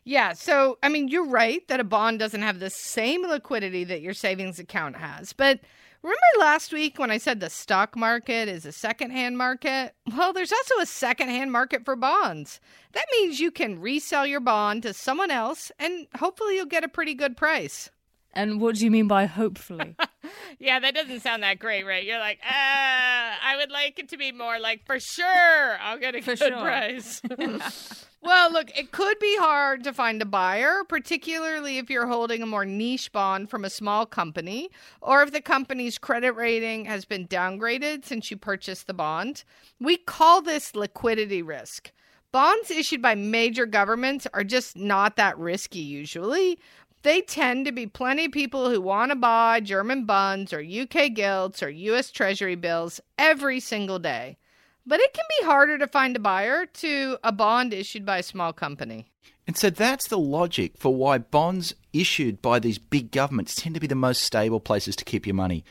Yeah, 0.05 0.35
so 0.35 0.79
I 0.85 0.89
mean, 0.89 1.09
you're 1.09 1.27
right 1.27 1.67
that 1.67 1.81
a 1.81 1.85
bond 1.85 2.21
doesn't 2.21 2.43
have 2.43 2.61
the 2.61 2.71
same 2.71 3.27
liquidity 3.27 3.83
that 3.85 4.03
your 4.03 4.15
savings 4.15 4.61
account 4.61 4.97
has, 4.97 5.33
but 5.33 5.59
Remember 6.07 6.39
last 6.39 6.73
week 6.73 7.01
when 7.01 7.11
I 7.11 7.19
said 7.19 7.41
the 7.41 7.51
stock 7.51 7.97
market 7.97 8.49
is 8.49 8.65
a 8.65 8.71
secondhand 8.71 9.37
market? 9.37 9.93
Well, 10.17 10.33
there's 10.33 10.53
also 10.53 10.77
a 10.79 10.87
secondhand 10.87 11.51
market 11.51 11.85
for 11.85 11.97
bonds. 11.97 12.61
That 12.93 13.07
means 13.11 13.41
you 13.41 13.51
can 13.51 13.81
resell 13.81 14.25
your 14.25 14.39
bond 14.39 14.85
to 14.85 14.95
someone 14.95 15.33
else 15.33 15.73
and 15.81 16.07
hopefully 16.17 16.55
you'll 16.55 16.67
get 16.67 16.85
a 16.85 16.89
pretty 16.89 17.15
good 17.15 17.37
price. 17.37 17.91
And 18.33 18.61
what 18.61 18.77
do 18.77 18.85
you 18.85 18.91
mean 18.93 19.09
by 19.09 19.27
hopefully? 19.27 19.97
yeah, 20.61 20.79
that 20.79 20.95
doesn't 20.95 21.23
sound 21.23 21.43
that 21.43 21.59
great, 21.59 21.85
right? 21.85 22.05
You're 22.05 22.21
like, 22.21 22.39
uh, 22.47 22.53
I 22.53 23.57
would 23.57 23.73
like 23.73 23.99
it 23.99 24.11
to 24.11 24.17
be 24.17 24.31
more 24.31 24.61
like, 24.61 24.87
for 24.87 25.01
sure, 25.01 25.77
I'll 25.81 25.99
get 25.99 26.15
a 26.15 26.21
for 26.21 26.37
good 26.37 26.39
sure. 26.39 26.61
price. 26.61 27.21
well, 28.23 28.53
look, 28.53 28.77
it 28.77 28.91
could 28.91 29.19
be 29.19 29.37
hard 29.39 29.85
to 29.85 29.93
find 29.93 30.21
a 30.21 30.27
buyer, 30.27 30.83
particularly 30.89 31.79
if 31.79 31.91
you're 31.91 32.07
holding 32.07 32.43
a 32.43 32.47
more 32.47 32.65
niche 32.65 33.13
bond 33.13 33.51
from 33.51 33.65
a 33.65 33.71
small 33.71 34.07
company, 34.07 34.71
or 35.01 35.23
if 35.23 35.33
the 35.33 35.41
company's 35.41 35.99
credit 35.99 36.33
rating 36.33 36.87
has 36.87 37.05
been 37.05 37.29
downgraded 37.29 38.05
since 38.05 38.31
you 38.31 38.37
purchased 38.37 38.87
the 38.87 38.95
bond. 38.95 39.45
We 39.79 39.97
call 39.97 40.43
this 40.43 40.75
liquidity 40.75 41.43
risk. 41.43 41.93
Bonds 42.33 42.71
issued 42.71 43.01
by 43.01 43.15
major 43.15 43.67
governments 43.67 44.27
are 44.35 44.45
just 44.45 44.77
not 44.77 45.17
that 45.17 45.39
risky 45.39 45.79
usually, 45.79 46.59
they 47.03 47.21
tend 47.21 47.67
to 47.67 47.73
be 47.73 47.87
plenty 47.87 48.25
of 48.25 48.33
people 48.33 48.69
who 48.69 48.81
want 48.81 49.13
to 49.13 49.17
buy 49.17 49.61
German 49.61 50.07
bonds 50.07 50.53
or 50.53 50.61
UK 50.61 51.15
gilts 51.15 51.63
or 51.63 51.71
US 51.71 52.11
Treasury 52.11 52.57
bills 52.57 53.01
every 53.17 53.61
single 53.61 54.01
day. 54.01 54.39
But 54.87 55.01
it 55.01 55.13
can 55.13 55.25
be 55.41 55.47
harder 55.47 55.79
to 55.79 55.87
find 55.89 56.15
a 56.15 56.21
buyer 56.21 56.65
to 56.67 57.19
a 57.25 57.33
bond 57.33 57.75
issued 57.75 58.07
by 58.07 58.19
a 58.19 58.23
small 58.23 58.53
company. 58.53 59.07
And 59.47 59.57
so 59.57 59.71
that's 59.71 60.09
the 60.09 60.19
logic 60.19 60.73
for 60.77 60.95
why 60.95 61.19
bonds 61.19 61.75
issued 61.93 62.41
by 62.41 62.59
these 62.59 62.79
big 62.79 63.11
governments 63.11 63.55
tend 63.55 63.75
to 63.75 63.81
be 63.81 63.87
the 63.87 63.95
most 63.95 64.23
stable 64.23 64.61
places 64.61 64.95
to 64.97 65.05
keep 65.05 65.27
your 65.27 65.35
money. 65.35 65.65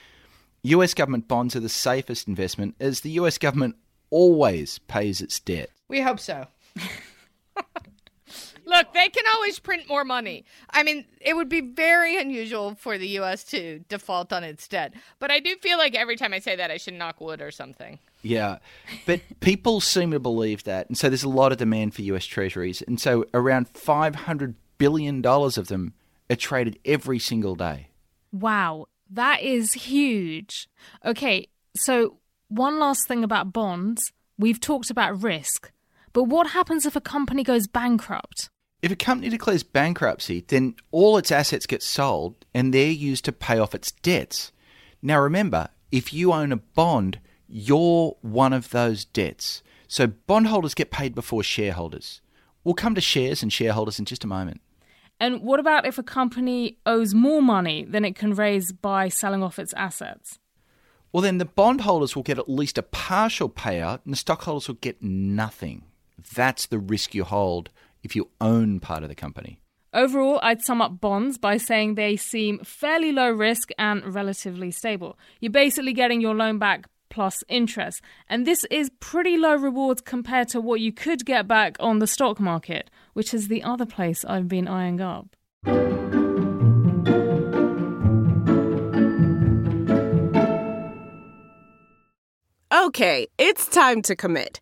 US 0.63 0.93
government 0.93 1.27
bonds 1.27 1.55
are 1.55 1.59
the 1.61 1.69
safest 1.69 2.27
investment 2.27 2.75
as 2.79 3.01
the 3.01 3.11
US 3.11 3.37
government 3.37 3.75
always 4.09 4.79
pays 4.79 5.21
its 5.21 5.39
debt. 5.39 5.69
We 5.87 6.01
hope 6.01 6.19
so. 6.19 6.47
Look, 8.65 8.93
they 8.93 9.09
can 9.09 9.25
always 9.35 9.59
print 9.59 9.87
more 9.87 10.03
money. 10.03 10.43
I 10.71 10.81
mean, 10.81 11.05
it 11.21 11.35
would 11.35 11.49
be 11.49 11.61
very 11.61 12.19
unusual 12.19 12.73
for 12.75 12.97
the 12.97 13.07
U.S. 13.09 13.43
to 13.45 13.79
default 13.87 14.33
on 14.33 14.43
its 14.43 14.67
debt. 14.67 14.93
But 15.19 15.29
I 15.29 15.39
do 15.39 15.55
feel 15.57 15.77
like 15.77 15.93
every 15.93 16.15
time 16.15 16.33
I 16.33 16.39
say 16.39 16.55
that, 16.55 16.71
I 16.71 16.77
should 16.77 16.95
knock 16.95 17.21
wood 17.21 17.41
or 17.41 17.51
something. 17.51 17.99
Yeah, 18.25 18.57
but 19.05 19.21
people 19.39 19.79
seem 19.79 20.09
to 20.09 20.19
believe 20.19 20.63
that. 20.63 20.87
And 20.87 20.97
so 20.97 21.09
there's 21.09 21.23
a 21.23 21.29
lot 21.29 21.51
of 21.51 21.59
demand 21.59 21.93
for 21.93 22.01
US 22.01 22.25
treasuries. 22.25 22.81
And 22.81 22.99
so 22.99 23.25
around 23.35 23.71
$500 23.73 24.55
billion 24.79 25.23
of 25.23 25.67
them 25.67 25.93
are 26.31 26.35
traded 26.35 26.79
every 26.83 27.19
single 27.19 27.53
day. 27.53 27.89
Wow, 28.31 28.87
that 29.11 29.43
is 29.43 29.73
huge. 29.73 30.67
Okay, 31.05 31.49
so 31.77 32.17
one 32.47 32.79
last 32.79 33.07
thing 33.07 33.23
about 33.23 33.53
bonds. 33.53 34.11
We've 34.39 34.59
talked 34.59 34.89
about 34.89 35.21
risk. 35.21 35.71
But 36.11 36.23
what 36.23 36.47
happens 36.47 36.87
if 36.87 36.95
a 36.95 37.01
company 37.01 37.43
goes 37.43 37.67
bankrupt? 37.67 38.49
If 38.81 38.91
a 38.91 38.95
company 38.95 39.29
declares 39.29 39.61
bankruptcy, 39.61 40.43
then 40.47 40.75
all 40.89 41.17
its 41.17 41.31
assets 41.31 41.67
get 41.67 41.83
sold 41.83 42.43
and 42.55 42.73
they're 42.73 42.89
used 42.89 43.25
to 43.25 43.31
pay 43.31 43.59
off 43.59 43.75
its 43.75 43.91
debts. 43.91 44.51
Now 45.03 45.21
remember, 45.21 45.69
if 45.91 46.11
you 46.11 46.33
own 46.33 46.51
a 46.51 46.57
bond, 46.57 47.19
you're 47.47 48.15
one 48.21 48.53
of 48.53 48.69
those 48.69 49.05
debts. 49.05 49.63
So 49.87 50.07
bondholders 50.07 50.73
get 50.73 50.91
paid 50.91 51.15
before 51.15 51.43
shareholders. 51.43 52.21
We'll 52.63 52.73
come 52.73 52.95
to 52.95 53.01
shares 53.01 53.43
and 53.43 53.53
shareholders 53.53 53.99
in 53.99 54.05
just 54.05 54.23
a 54.23 54.27
moment. 54.27 54.61
And 55.19 55.41
what 55.41 55.59
about 55.59 55.85
if 55.85 55.97
a 55.97 56.03
company 56.03 56.77
owes 56.85 57.13
more 57.13 57.41
money 57.41 57.85
than 57.85 58.03
it 58.03 58.15
can 58.15 58.33
raise 58.33 58.71
by 58.71 59.07
selling 59.07 59.43
off 59.43 59.59
its 59.59 59.73
assets? 59.73 60.39
Well, 61.13 61.21
then 61.21 61.37
the 61.37 61.45
bondholders 61.45 62.15
will 62.15 62.23
get 62.23 62.39
at 62.39 62.49
least 62.49 62.77
a 62.77 62.83
partial 62.83 63.49
payout 63.49 64.01
and 64.03 64.11
the 64.11 64.17
stockholders 64.17 64.67
will 64.67 64.75
get 64.75 65.01
nothing. 65.01 65.83
That's 66.33 66.65
the 66.65 66.79
risk 66.79 67.15
you 67.15 67.23
hold 67.23 67.69
if 68.03 68.15
you 68.15 68.29
own 68.41 68.79
part 68.81 69.03
of 69.03 69.09
the 69.09 69.15
company. 69.15 69.59
Overall, 69.93 70.41
I'd 70.43 70.61
sum 70.61 70.81
up 70.81 70.99
bonds 70.99 71.37
by 71.37 71.55
saying 71.55 71.95
they 71.95 72.17
seem 72.17 72.59
fairly 72.65 73.13
low 73.13 73.31
risk 73.31 73.69
and 73.77 74.13
relatively 74.13 74.69
stable. 74.71 75.17
You're 75.39 75.53
basically 75.53 75.93
getting 75.93 76.19
your 76.19 76.35
loan 76.35 76.59
back 76.59 76.87
plus 77.09 77.43
interest. 77.47 78.01
And 78.29 78.45
this 78.45 78.65
is 78.71 78.91
pretty 78.99 79.37
low 79.37 79.55
rewards 79.55 80.01
compared 80.01 80.49
to 80.49 80.61
what 80.61 80.79
you 80.79 80.91
could 80.91 81.25
get 81.25 81.47
back 81.47 81.77
on 81.79 81.99
the 81.99 82.07
stock 82.07 82.39
market, 82.39 82.89
which 83.13 83.33
is 83.33 83.47
the 83.47 83.63
other 83.63 83.85
place 83.85 84.25
I've 84.25 84.47
been 84.47 84.67
eyeing 84.67 85.01
up. 85.01 85.35
Okay, 92.71 93.27
it's 93.37 93.67
time 93.67 94.01
to 94.03 94.15
commit. 94.15 94.61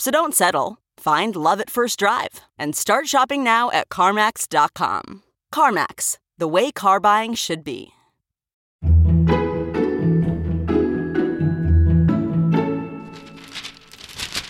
So 0.00 0.10
don't 0.10 0.34
settle. 0.34 0.78
Find 0.96 1.34
love 1.34 1.60
at 1.60 1.70
first 1.70 1.98
drive 1.98 2.40
and 2.58 2.74
start 2.74 3.08
shopping 3.08 3.42
now 3.42 3.70
at 3.70 3.88
CarMax.com. 3.88 5.22
CarMax, 5.52 6.18
the 6.36 6.48
way 6.48 6.70
car 6.70 7.00
buying 7.00 7.34
should 7.34 7.64
be. 7.64 7.92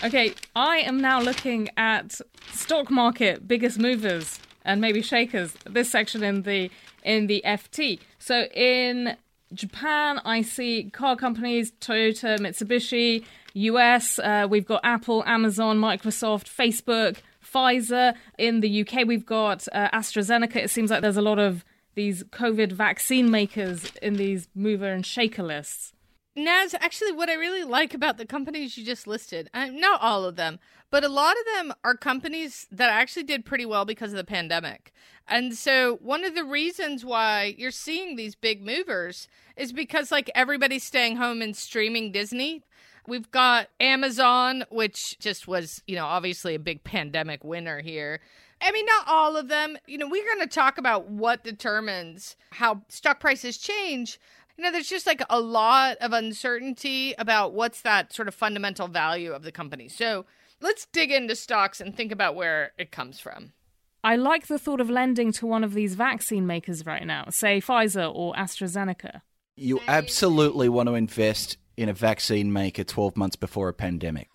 Okay, 0.01 0.33
I 0.55 0.77
am 0.77 1.01
now 1.01 1.19
looking 1.19 1.69
at 1.75 2.21
stock 2.53 2.89
market 2.89 3.47
biggest 3.47 3.77
movers 3.77 4.39
and 4.63 4.79
maybe 4.79 5.01
shakers. 5.01 5.53
This 5.65 5.91
section 5.91 6.23
in 6.23 6.43
the 6.43 6.71
in 7.03 7.27
the 7.27 7.41
FT. 7.45 7.99
So 8.17 8.43
in 8.53 9.17
Japan, 9.53 10.21
I 10.25 10.41
see 10.41 10.89
car 10.91 11.15
companies 11.15 11.71
Toyota, 11.81 12.37
Mitsubishi. 12.39 13.25
US, 13.53 14.19
uh, 14.19 14.47
we've 14.49 14.65
got 14.65 14.81
Apple, 14.83 15.23
Amazon, 15.25 15.79
Microsoft, 15.79 16.45
Facebook, 16.45 17.17
Pfizer. 17.43 18.13
In 18.37 18.59
the 18.59 18.81
UK, 18.81 19.07
we've 19.07 19.25
got 19.25 19.67
uh, 19.71 19.89
AstraZeneca. 19.89 20.57
It 20.57 20.69
seems 20.69 20.91
like 20.91 21.01
there's 21.01 21.17
a 21.17 21.21
lot 21.21 21.39
of 21.39 21.65
these 21.95 22.23
COVID 22.25 22.71
vaccine 22.71 23.31
makers 23.31 23.91
in 24.01 24.13
these 24.15 24.47
mover 24.53 24.91
and 24.91 25.05
shaker 25.05 25.43
lists. 25.43 25.93
Naz, 26.35 26.75
actually, 26.75 27.11
what 27.11 27.29
I 27.29 27.33
really 27.33 27.63
like 27.63 27.93
about 27.93 28.17
the 28.17 28.25
companies 28.25 28.77
you 28.77 28.85
just 28.85 29.07
listed, 29.07 29.49
uh, 29.53 29.65
not 29.65 30.01
all 30.01 30.25
of 30.25 30.35
them, 30.35 30.59
but 30.91 31.03
a 31.03 31.09
lot 31.09 31.35
of 31.37 31.45
them 31.55 31.73
are 31.83 31.95
companies 31.95 32.67
that 32.71 32.89
actually 32.89 33.23
did 33.23 33.45
pretty 33.45 33.65
well 33.65 33.83
because 33.83 34.11
of 34.11 34.17
the 34.17 34.23
pandemic. 34.23 34.93
And 35.27 35.55
so, 35.55 35.97
one 36.01 36.23
of 36.23 36.35
the 36.35 36.43
reasons 36.43 37.03
why 37.03 37.55
you're 37.57 37.71
seeing 37.71 38.15
these 38.15 38.35
big 38.35 38.63
movers 38.63 39.27
is 39.57 39.73
because, 39.73 40.11
like, 40.11 40.31
everybody's 40.35 40.83
staying 40.83 41.17
home 41.17 41.41
and 41.41 41.55
streaming 41.55 42.11
Disney. 42.11 42.63
We've 43.07 43.29
got 43.31 43.69
Amazon, 43.79 44.65
which 44.69 45.17
just 45.19 45.47
was, 45.47 45.81
you 45.87 45.95
know, 45.95 46.05
obviously 46.05 46.55
a 46.55 46.59
big 46.59 46.83
pandemic 46.83 47.43
winner 47.43 47.81
here. 47.81 48.19
I 48.61 48.71
mean, 48.71 48.85
not 48.85 49.07
all 49.07 49.37
of 49.37 49.47
them. 49.47 49.77
You 49.87 49.97
know, 49.97 50.07
we're 50.07 50.25
going 50.25 50.47
to 50.47 50.53
talk 50.53 50.77
about 50.77 51.09
what 51.09 51.43
determines 51.43 52.35
how 52.51 52.81
stock 52.89 53.19
prices 53.19 53.57
change 53.57 54.19
you 54.59 54.63
know, 54.63 54.73
there's 54.73 54.89
just 54.89 55.07
like 55.07 55.21
a 55.29 55.39
lot 55.39 55.95
of 56.01 56.11
uncertainty 56.11 57.15
about 57.17 57.53
what's 57.53 57.79
that 57.83 58.11
sort 58.11 58.27
of 58.27 58.35
fundamental 58.35 58.89
value 58.89 59.31
of 59.31 59.43
the 59.43 59.53
company. 59.53 59.87
So 59.87 60.25
let's 60.59 60.85
dig 60.91 61.13
into 61.13 61.33
stocks 61.37 61.79
and 61.79 61.95
think 61.95 62.11
about 62.11 62.35
where 62.35 62.73
it 62.77 62.91
comes 62.91 63.21
from. 63.21 63.53
I 64.03 64.17
like 64.17 64.47
the 64.47 64.59
thought 64.59 64.81
of 64.81 64.89
lending 64.89 65.31
to 65.33 65.47
one 65.47 65.63
of 65.63 65.73
these 65.73 65.95
vaccine 65.95 66.45
makers 66.45 66.85
right 66.85 67.07
now, 67.07 67.27
say 67.29 67.61
Pfizer 67.61 68.13
or 68.13 68.33
AstraZeneca. 68.33 69.21
You 69.55 69.79
absolutely 69.87 70.67
want 70.67 70.89
to 70.89 70.95
invest 70.95 71.55
in 71.77 71.87
a 71.87 71.93
vaccine 71.93 72.51
maker 72.51 72.83
12 72.83 73.15
months 73.15 73.37
before 73.37 73.69
a 73.69 73.73
pandemic. 73.73 74.27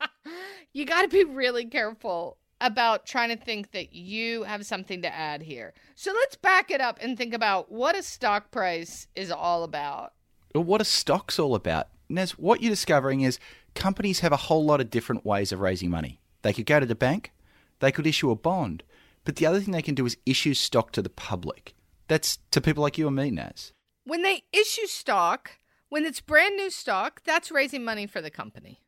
you 0.74 0.84
got 0.84 1.00
to 1.00 1.08
be 1.08 1.24
really 1.24 1.64
careful 1.64 2.36
about 2.60 3.06
trying 3.06 3.28
to 3.28 3.36
think 3.36 3.72
that 3.72 3.94
you 3.94 4.44
have 4.44 4.64
something 4.64 5.02
to 5.02 5.14
add 5.14 5.42
here. 5.42 5.74
So 5.94 6.12
let's 6.12 6.36
back 6.36 6.70
it 6.70 6.80
up 6.80 6.98
and 7.00 7.16
think 7.16 7.34
about 7.34 7.70
what 7.70 7.96
a 7.96 8.02
stock 8.02 8.50
price 8.50 9.08
is 9.14 9.30
all 9.30 9.62
about. 9.62 10.12
What 10.54 10.80
a 10.80 10.84
stock's 10.84 11.38
all 11.38 11.54
about. 11.54 11.88
Naz, 12.08 12.32
what 12.32 12.62
you're 12.62 12.70
discovering 12.70 13.20
is 13.20 13.38
companies 13.74 14.20
have 14.20 14.32
a 14.32 14.36
whole 14.36 14.64
lot 14.64 14.80
of 14.80 14.90
different 14.90 15.26
ways 15.26 15.52
of 15.52 15.60
raising 15.60 15.90
money. 15.90 16.20
They 16.42 16.52
could 16.52 16.66
go 16.66 16.80
to 16.80 16.86
the 16.86 16.94
bank, 16.94 17.32
they 17.80 17.92
could 17.92 18.06
issue 18.06 18.30
a 18.30 18.36
bond, 18.36 18.82
but 19.24 19.36
the 19.36 19.46
other 19.46 19.60
thing 19.60 19.72
they 19.72 19.82
can 19.82 19.94
do 19.94 20.06
is 20.06 20.16
issue 20.24 20.54
stock 20.54 20.92
to 20.92 21.02
the 21.02 21.10
public. 21.10 21.74
That's 22.08 22.38
to 22.52 22.60
people 22.60 22.82
like 22.82 22.96
you 22.96 23.08
and 23.08 23.16
me, 23.16 23.30
Naz. 23.30 23.72
When 24.04 24.22
they 24.22 24.44
issue 24.52 24.86
stock, 24.86 25.58
when 25.88 26.04
it's 26.04 26.20
brand 26.20 26.56
new 26.56 26.70
stock, 26.70 27.22
that's 27.24 27.50
raising 27.50 27.84
money 27.84 28.06
for 28.06 28.20
the 28.20 28.30
company. 28.30 28.80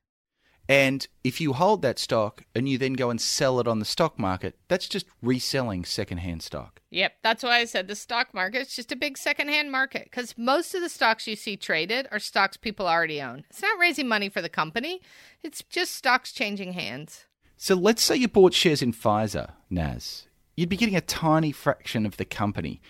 And 0.68 1.06
if 1.24 1.40
you 1.40 1.54
hold 1.54 1.80
that 1.80 1.98
stock 1.98 2.44
and 2.54 2.68
you 2.68 2.76
then 2.76 2.92
go 2.92 3.08
and 3.08 3.18
sell 3.18 3.58
it 3.58 3.66
on 3.66 3.78
the 3.78 3.86
stock 3.86 4.18
market, 4.18 4.58
that's 4.68 4.86
just 4.86 5.06
reselling 5.22 5.84
secondhand 5.86 6.42
stock. 6.42 6.82
Yep, 6.90 7.14
that's 7.22 7.42
why 7.42 7.58
I 7.58 7.64
said 7.64 7.88
the 7.88 7.96
stock 7.96 8.34
market 8.34 8.62
is 8.62 8.76
just 8.76 8.92
a 8.92 8.96
big 8.96 9.16
secondhand 9.16 9.72
market 9.72 10.04
because 10.04 10.36
most 10.36 10.74
of 10.74 10.82
the 10.82 10.90
stocks 10.90 11.26
you 11.26 11.36
see 11.36 11.56
traded 11.56 12.06
are 12.12 12.18
stocks 12.18 12.58
people 12.58 12.86
already 12.86 13.20
own. 13.22 13.44
It's 13.48 13.62
not 13.62 13.78
raising 13.78 14.08
money 14.08 14.28
for 14.28 14.42
the 14.42 14.48
company, 14.50 15.00
it's 15.42 15.62
just 15.62 15.94
stocks 15.94 16.32
changing 16.32 16.74
hands. 16.74 17.24
So 17.56 17.74
let's 17.74 18.02
say 18.02 18.16
you 18.16 18.28
bought 18.28 18.52
shares 18.54 18.82
in 18.82 18.92
Pfizer, 18.92 19.52
Naz. 19.70 20.26
You'd 20.54 20.68
be 20.68 20.76
getting 20.76 20.96
a 20.96 21.00
tiny 21.00 21.50
fraction 21.50 22.04
of 22.04 22.16
the 22.18 22.24
company. 22.24 22.80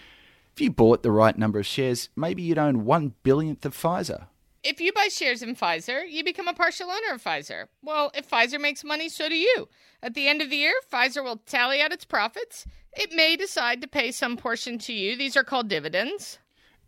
If 0.52 0.60
you 0.60 0.70
bought 0.70 1.02
the 1.02 1.12
right 1.12 1.38
number 1.38 1.60
of 1.60 1.66
shares, 1.66 2.08
maybe 2.16 2.42
you'd 2.42 2.58
own 2.58 2.84
one 2.84 3.14
billionth 3.22 3.64
of 3.64 3.76
Pfizer. 3.76 4.26
If 4.64 4.80
you 4.80 4.92
buy 4.92 5.08
shares 5.08 5.42
in 5.42 5.54
Pfizer, 5.54 6.02
you 6.08 6.24
become 6.24 6.48
a 6.48 6.54
partial 6.54 6.90
owner 6.90 7.14
of 7.14 7.22
Pfizer. 7.22 7.66
Well, 7.82 8.10
if 8.14 8.28
Pfizer 8.28 8.60
makes 8.60 8.82
money, 8.82 9.08
so 9.08 9.28
do 9.28 9.36
you. 9.36 9.68
At 10.02 10.14
the 10.14 10.26
end 10.26 10.42
of 10.42 10.50
the 10.50 10.56
year, 10.56 10.74
Pfizer 10.92 11.22
will 11.22 11.36
tally 11.36 11.80
out 11.80 11.92
its 11.92 12.04
profits. 12.04 12.66
It 12.92 13.12
may 13.12 13.36
decide 13.36 13.80
to 13.82 13.88
pay 13.88 14.10
some 14.10 14.36
portion 14.36 14.78
to 14.78 14.92
you. 14.92 15.16
These 15.16 15.36
are 15.36 15.44
called 15.44 15.68
dividends. 15.68 16.38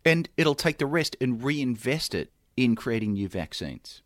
And 0.03 0.27
it'll 0.35 0.55
take 0.55 0.79
the 0.79 0.85
rest 0.85 1.15
and 1.21 1.41
reinvest 1.43 2.13
it 2.13 2.31
in 2.57 2.75
creating 2.75 3.13
new 3.13 3.29
vaccines. 3.29 4.01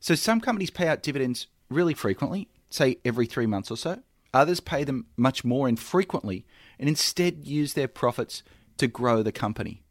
So 0.00 0.14
some 0.14 0.40
companies 0.40 0.70
pay 0.70 0.88
out 0.88 1.02
dividends 1.02 1.46
really 1.70 1.94
frequently, 1.94 2.48
say 2.68 2.96
every 3.04 3.26
three 3.26 3.46
months 3.46 3.70
or 3.70 3.76
so. 3.76 4.00
Others 4.32 4.60
pay 4.60 4.82
them 4.82 5.06
much 5.16 5.44
more 5.44 5.68
infrequently 5.68 6.44
and 6.80 6.88
instead 6.88 7.46
use 7.46 7.74
their 7.74 7.86
profits 7.86 8.42
to 8.78 8.88
grow 8.88 9.22
the 9.22 9.30
company. 9.30 9.83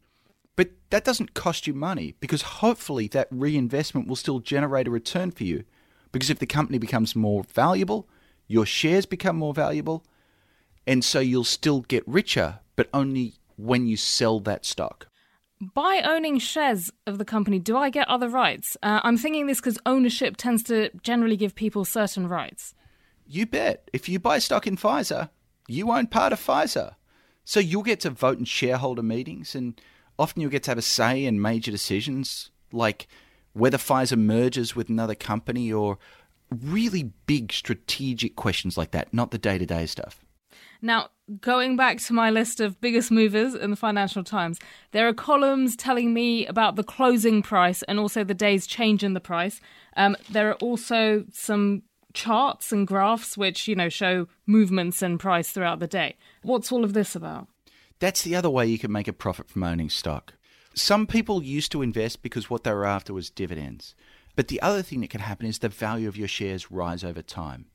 But 0.56 0.70
that 0.90 1.04
doesn't 1.04 1.34
cost 1.34 1.66
you 1.66 1.74
money 1.74 2.14
because 2.20 2.42
hopefully 2.42 3.08
that 3.08 3.28
reinvestment 3.30 4.06
will 4.06 4.16
still 4.16 4.40
generate 4.40 4.86
a 4.86 4.90
return 4.90 5.30
for 5.30 5.44
you. 5.44 5.64
Because 6.12 6.30
if 6.30 6.38
the 6.38 6.46
company 6.46 6.78
becomes 6.78 7.16
more 7.16 7.42
valuable, 7.42 8.08
your 8.46 8.66
shares 8.66 9.06
become 9.06 9.36
more 9.36 9.54
valuable, 9.54 10.04
and 10.86 11.04
so 11.04 11.18
you'll 11.18 11.44
still 11.44 11.80
get 11.80 12.06
richer, 12.06 12.60
but 12.76 12.88
only 12.92 13.34
when 13.56 13.86
you 13.86 13.96
sell 13.96 14.38
that 14.40 14.64
stock. 14.64 15.08
By 15.60 16.02
owning 16.04 16.38
shares 16.38 16.90
of 17.06 17.18
the 17.18 17.24
company, 17.24 17.58
do 17.58 17.76
I 17.76 17.88
get 17.88 18.08
other 18.08 18.28
rights? 18.28 18.76
Uh, 18.82 19.00
I'm 19.02 19.16
thinking 19.16 19.46
this 19.46 19.60
because 19.60 19.78
ownership 19.86 20.36
tends 20.36 20.62
to 20.64 20.90
generally 21.02 21.36
give 21.36 21.54
people 21.54 21.84
certain 21.84 22.28
rights. 22.28 22.74
You 23.26 23.46
bet. 23.46 23.88
If 23.92 24.08
you 24.08 24.18
buy 24.18 24.38
stock 24.38 24.66
in 24.66 24.76
Pfizer, 24.76 25.30
you 25.66 25.90
own 25.90 26.08
part 26.08 26.32
of 26.32 26.40
Pfizer. 26.40 26.96
So 27.44 27.60
you'll 27.60 27.82
get 27.82 28.00
to 28.00 28.10
vote 28.10 28.38
in 28.38 28.44
shareholder 28.44 29.02
meetings, 29.02 29.54
and 29.54 29.80
often 30.18 30.40
you'll 30.40 30.50
get 30.50 30.62
to 30.64 30.70
have 30.70 30.78
a 30.78 30.82
say 30.82 31.24
in 31.24 31.40
major 31.40 31.70
decisions 31.70 32.50
like 32.72 33.06
whether 33.52 33.78
Pfizer 33.78 34.18
merges 34.18 34.74
with 34.74 34.88
another 34.88 35.14
company 35.14 35.72
or 35.72 35.98
really 36.50 37.12
big 37.26 37.52
strategic 37.52 38.36
questions 38.36 38.76
like 38.76 38.90
that, 38.90 39.12
not 39.12 39.30
the 39.30 39.38
day 39.38 39.58
to 39.58 39.66
day 39.66 39.86
stuff. 39.86 40.24
Now, 40.82 41.08
going 41.40 41.76
back 41.76 41.98
to 42.00 42.12
my 42.12 42.30
list 42.30 42.60
of 42.60 42.80
biggest 42.80 43.10
movers 43.10 43.54
in 43.54 43.70
the 43.70 43.76
Financial 43.76 44.22
Times, 44.22 44.58
there 44.92 45.08
are 45.08 45.14
columns 45.14 45.76
telling 45.76 46.12
me 46.12 46.46
about 46.46 46.76
the 46.76 46.84
closing 46.84 47.42
price 47.42 47.82
and 47.84 47.98
also 47.98 48.22
the 48.22 48.34
day's 48.34 48.66
change 48.66 49.02
in 49.02 49.14
the 49.14 49.20
price. 49.20 49.60
Um, 49.96 50.16
there 50.28 50.50
are 50.50 50.54
also 50.54 51.24
some 51.32 51.82
charts 52.12 52.70
and 52.70 52.86
graphs 52.86 53.36
which, 53.36 53.66
you 53.66 53.74
know, 53.74 53.88
show 53.88 54.28
movements 54.46 55.02
in 55.02 55.16
price 55.16 55.50
throughout 55.50 55.80
the 55.80 55.86
day. 55.86 56.16
What's 56.42 56.70
all 56.70 56.84
of 56.84 56.92
this 56.92 57.16
about? 57.16 57.48
That's 57.98 58.22
the 58.22 58.36
other 58.36 58.50
way 58.50 58.66
you 58.66 58.78
can 58.78 58.92
make 58.92 59.08
a 59.08 59.12
profit 59.12 59.48
from 59.48 59.62
owning 59.62 59.90
stock. 59.90 60.34
Some 60.74 61.06
people 61.06 61.42
used 61.42 61.70
to 61.72 61.82
invest 61.82 62.22
because 62.22 62.50
what 62.50 62.64
they 62.64 62.72
were 62.72 62.84
after 62.84 63.14
was 63.14 63.30
dividends. 63.30 63.94
But 64.36 64.48
the 64.48 64.60
other 64.60 64.82
thing 64.82 65.00
that 65.00 65.10
can 65.10 65.20
happen 65.20 65.46
is 65.46 65.60
the 65.60 65.68
value 65.68 66.08
of 66.08 66.16
your 66.16 66.28
shares 66.28 66.70
rise 66.70 67.04
over 67.04 67.22
time. 67.22 67.66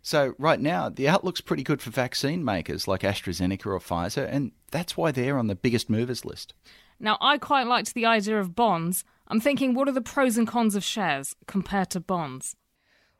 So, 0.00 0.34
right 0.38 0.60
now, 0.60 0.88
the 0.88 1.08
outlook's 1.08 1.40
pretty 1.40 1.64
good 1.64 1.82
for 1.82 1.90
vaccine 1.90 2.44
makers 2.44 2.86
like 2.86 3.02
AstraZeneca 3.02 3.66
or 3.66 3.80
Pfizer, 3.80 4.26
and 4.30 4.52
that's 4.70 4.96
why 4.96 5.10
they're 5.10 5.36
on 5.36 5.48
the 5.48 5.56
biggest 5.56 5.90
movers 5.90 6.24
list. 6.24 6.54
Now, 7.00 7.18
I 7.20 7.38
quite 7.38 7.66
liked 7.66 7.92
the 7.92 8.06
idea 8.06 8.38
of 8.38 8.54
bonds. 8.54 9.04
I'm 9.28 9.40
thinking, 9.40 9.74
what 9.74 9.88
are 9.88 9.92
the 9.92 10.00
pros 10.00 10.38
and 10.38 10.46
cons 10.46 10.76
of 10.76 10.84
shares 10.84 11.34
compared 11.46 11.90
to 11.90 12.00
bonds? 12.00 12.54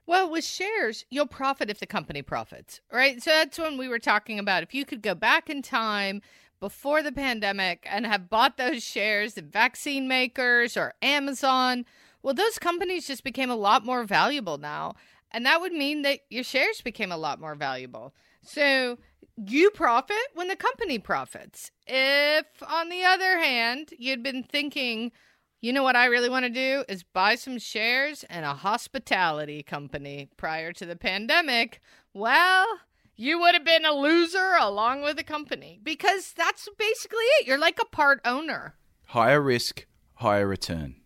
Well, 0.06 0.30
with 0.30 0.44
shares, 0.44 1.04
you'll 1.10 1.26
profit 1.26 1.68
if 1.68 1.80
the 1.80 1.86
company 1.86 2.22
profits, 2.22 2.80
right? 2.92 3.20
So 3.20 3.30
that's 3.30 3.58
when 3.58 3.76
we 3.76 3.88
were 3.88 3.98
talking 3.98 4.38
about 4.38 4.62
if 4.62 4.72
you 4.72 4.84
could 4.84 5.02
go 5.02 5.16
back 5.16 5.50
in 5.50 5.62
time 5.62 6.22
before 6.60 7.02
the 7.02 7.12
pandemic 7.12 7.86
and 7.90 8.06
have 8.06 8.30
bought 8.30 8.56
those 8.56 8.82
shares 8.82 9.36
of 9.36 9.44
vaccine 9.44 10.08
makers 10.08 10.76
or 10.76 10.94
Amazon, 11.02 11.84
well, 12.22 12.34
those 12.34 12.58
companies 12.58 13.06
just 13.06 13.24
became 13.24 13.50
a 13.50 13.56
lot 13.56 13.84
more 13.84 14.04
valuable 14.04 14.58
now. 14.58 14.94
And 15.30 15.44
that 15.44 15.60
would 15.60 15.72
mean 15.72 16.02
that 16.02 16.20
your 16.30 16.44
shares 16.44 16.80
became 16.80 17.12
a 17.12 17.16
lot 17.16 17.40
more 17.40 17.54
valuable. 17.54 18.14
So 18.42 18.98
you 19.36 19.70
profit 19.70 20.16
when 20.34 20.48
the 20.48 20.56
company 20.56 20.98
profits. 20.98 21.70
If, 21.86 22.46
on 22.66 22.88
the 22.88 23.04
other 23.04 23.38
hand, 23.38 23.90
you'd 23.98 24.22
been 24.22 24.42
thinking, 24.42 25.12
you 25.60 25.72
know 25.72 25.82
what 25.82 25.96
I 25.96 26.06
really 26.06 26.30
want 26.30 26.44
to 26.44 26.50
do 26.50 26.84
is 26.88 27.02
buy 27.02 27.34
some 27.34 27.58
shares 27.58 28.24
in 28.30 28.44
a 28.44 28.54
hospitality 28.54 29.62
company 29.62 30.28
prior 30.36 30.72
to 30.72 30.86
the 30.86 30.96
pandemic, 30.96 31.80
well, 32.14 32.66
you 33.16 33.40
would 33.40 33.54
have 33.54 33.64
been 33.64 33.84
a 33.84 33.92
loser 33.92 34.54
along 34.60 35.02
with 35.02 35.16
the 35.16 35.24
company 35.24 35.80
because 35.82 36.32
that's 36.36 36.68
basically 36.78 37.24
it. 37.38 37.46
You're 37.46 37.58
like 37.58 37.78
a 37.80 37.86
part 37.86 38.20
owner. 38.24 38.74
Higher 39.06 39.40
risk, 39.40 39.86
higher 40.14 40.46
return. 40.46 40.96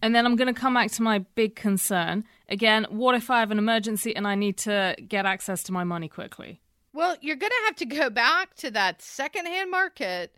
And 0.00 0.14
then 0.14 0.26
I'm 0.26 0.34
going 0.34 0.52
to 0.52 0.60
come 0.60 0.74
back 0.74 0.90
to 0.92 1.02
my 1.02 1.20
big 1.20 1.54
concern. 1.54 2.24
Again, 2.48 2.86
what 2.90 3.14
if 3.14 3.30
I 3.30 3.38
have 3.38 3.52
an 3.52 3.58
emergency 3.58 4.14
and 4.16 4.26
I 4.26 4.34
need 4.34 4.58
to 4.58 4.96
get 5.08 5.26
access 5.26 5.62
to 5.64 5.72
my 5.72 5.84
money 5.84 6.08
quickly? 6.08 6.60
Well, 6.92 7.16
you're 7.20 7.36
going 7.36 7.50
to 7.50 7.64
have 7.66 7.76
to 7.76 7.86
go 7.86 8.10
back 8.10 8.54
to 8.56 8.70
that 8.72 9.00
secondhand 9.00 9.70
market, 9.70 10.34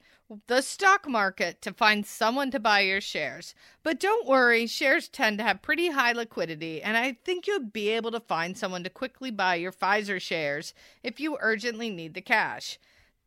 the 0.47 0.61
stock 0.61 1.09
market, 1.09 1.63
to 1.63 1.73
find 1.73 2.07
someone 2.07 2.51
to 2.51 2.61
buy 2.61 2.81
your 2.81 3.01
shares. 3.01 3.55
But 3.83 4.01
don't 4.01 4.27
worry, 4.27 4.67
shares 4.67 5.09
tend 5.09 5.39
to 5.39 5.45
have 5.45 5.63
pretty 5.63 5.91
high 5.91 6.13
liquidity, 6.13 6.83
and 6.83 6.97
I 6.97 7.17
think 7.25 7.47
you'll 7.47 7.61
be 7.61 7.91
able 7.91 8.11
to 8.13 8.21
find 8.21 8.57
someone 8.57 8.85
to 8.85 8.91
quickly 8.91 9.31
buy 9.31 9.57
your 9.57 9.73
Pfizer 9.73 10.21
shares 10.21 10.75
if 11.03 11.21
you 11.21 11.39
urgently 11.41 11.91
need 11.91 12.15
the 12.15 12.21
cash. 12.21 12.79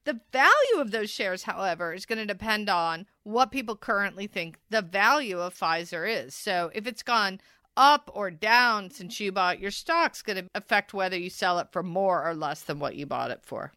The 0.05 0.21
value 0.31 0.79
of 0.79 0.91
those 0.91 1.09
shares, 1.09 1.43
however, 1.43 1.93
is 1.93 2.05
going 2.05 2.19
to 2.19 2.25
depend 2.25 2.69
on 2.69 3.07
what 3.23 3.51
people 3.51 3.75
currently 3.75 4.25
think 4.25 4.57
the 4.69 4.81
value 4.81 5.39
of 5.39 5.53
Pfizer 5.53 6.07
is. 6.09 6.33
So 6.33 6.71
if 6.73 6.87
it's 6.87 7.03
gone 7.03 7.41
up 7.75 8.09
or 8.13 8.31
down 8.31 8.89
since 8.89 9.19
you 9.19 9.31
bought 9.31 9.59
your 9.59 9.69
stock's 9.69 10.21
going 10.21 10.37
to 10.37 10.49
affect 10.55 10.93
whether 10.93 11.17
you 11.17 11.29
sell 11.29 11.59
it 11.59 11.67
for 11.71 11.83
more 11.83 12.27
or 12.27 12.33
less 12.33 12.61
than 12.63 12.79
what 12.79 12.95
you 12.95 13.05
bought 13.05 13.31
it 13.31 13.41
for. 13.43 13.71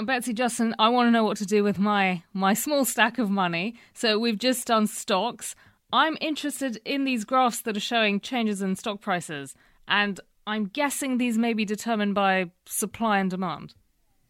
Now, 0.00 0.06
Betsey 0.06 0.32
Justin, 0.32 0.74
I 0.78 0.88
want 0.88 1.08
to 1.08 1.10
know 1.10 1.24
what 1.24 1.36
to 1.36 1.44
do 1.44 1.62
with 1.62 1.78
my 1.78 2.22
my 2.32 2.54
small 2.54 2.86
stack 2.86 3.18
of 3.18 3.28
money. 3.28 3.74
So 3.92 4.18
we've 4.18 4.38
just 4.38 4.66
done 4.66 4.86
stocks. 4.86 5.54
I'm 5.92 6.16
interested 6.22 6.80
in 6.86 7.04
these 7.04 7.26
graphs 7.26 7.60
that 7.62 7.76
are 7.76 7.80
showing 7.80 8.18
changes 8.18 8.62
in 8.62 8.76
stock 8.76 9.02
prices, 9.02 9.54
and 9.86 10.18
I'm 10.46 10.68
guessing 10.68 11.18
these 11.18 11.36
may 11.36 11.52
be 11.52 11.66
determined 11.66 12.14
by 12.14 12.50
supply 12.64 13.18
and 13.18 13.28
demand. 13.28 13.74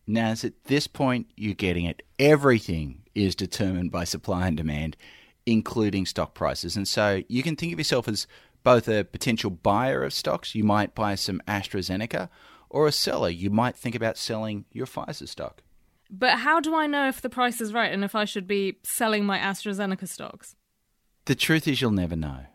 Naz, 0.08 0.44
at 0.44 0.64
this 0.64 0.88
point, 0.88 1.28
you're 1.36 1.54
getting 1.54 1.84
it. 1.84 2.02
Everything 2.18 3.02
is 3.14 3.36
determined 3.36 3.92
by 3.92 4.02
supply 4.02 4.48
and 4.48 4.56
demand, 4.56 4.96
including 5.46 6.04
stock 6.04 6.34
prices. 6.34 6.76
And 6.76 6.88
so 6.88 7.22
you 7.28 7.44
can 7.44 7.54
think 7.54 7.72
of 7.72 7.78
yourself 7.78 8.08
as 8.08 8.26
both 8.64 8.88
a 8.88 9.04
potential 9.04 9.50
buyer 9.50 10.02
of 10.02 10.12
stocks, 10.12 10.56
you 10.56 10.64
might 10.64 10.96
buy 10.96 11.14
some 11.14 11.40
AstraZeneca, 11.46 12.28
or 12.70 12.86
a 12.86 12.92
seller, 12.92 13.28
you 13.28 13.50
might 13.50 13.76
think 13.76 13.94
about 13.94 14.16
selling 14.16 14.64
your 14.72 14.86
Pfizer 14.86 15.28
stock. 15.28 15.62
But 16.08 16.38
how 16.38 16.60
do 16.60 16.74
I 16.74 16.86
know 16.86 17.08
if 17.08 17.20
the 17.20 17.28
price 17.28 17.60
is 17.60 17.72
right 17.72 17.92
and 17.92 18.02
if 18.02 18.14
I 18.14 18.24
should 18.24 18.46
be 18.46 18.78
selling 18.82 19.24
my 19.24 19.38
AstraZeneca 19.38 20.08
stocks? 20.08 20.56
The 21.26 21.34
truth 21.34 21.68
is, 21.68 21.80
you'll 21.80 21.90
never 21.90 22.16
know. 22.16 22.46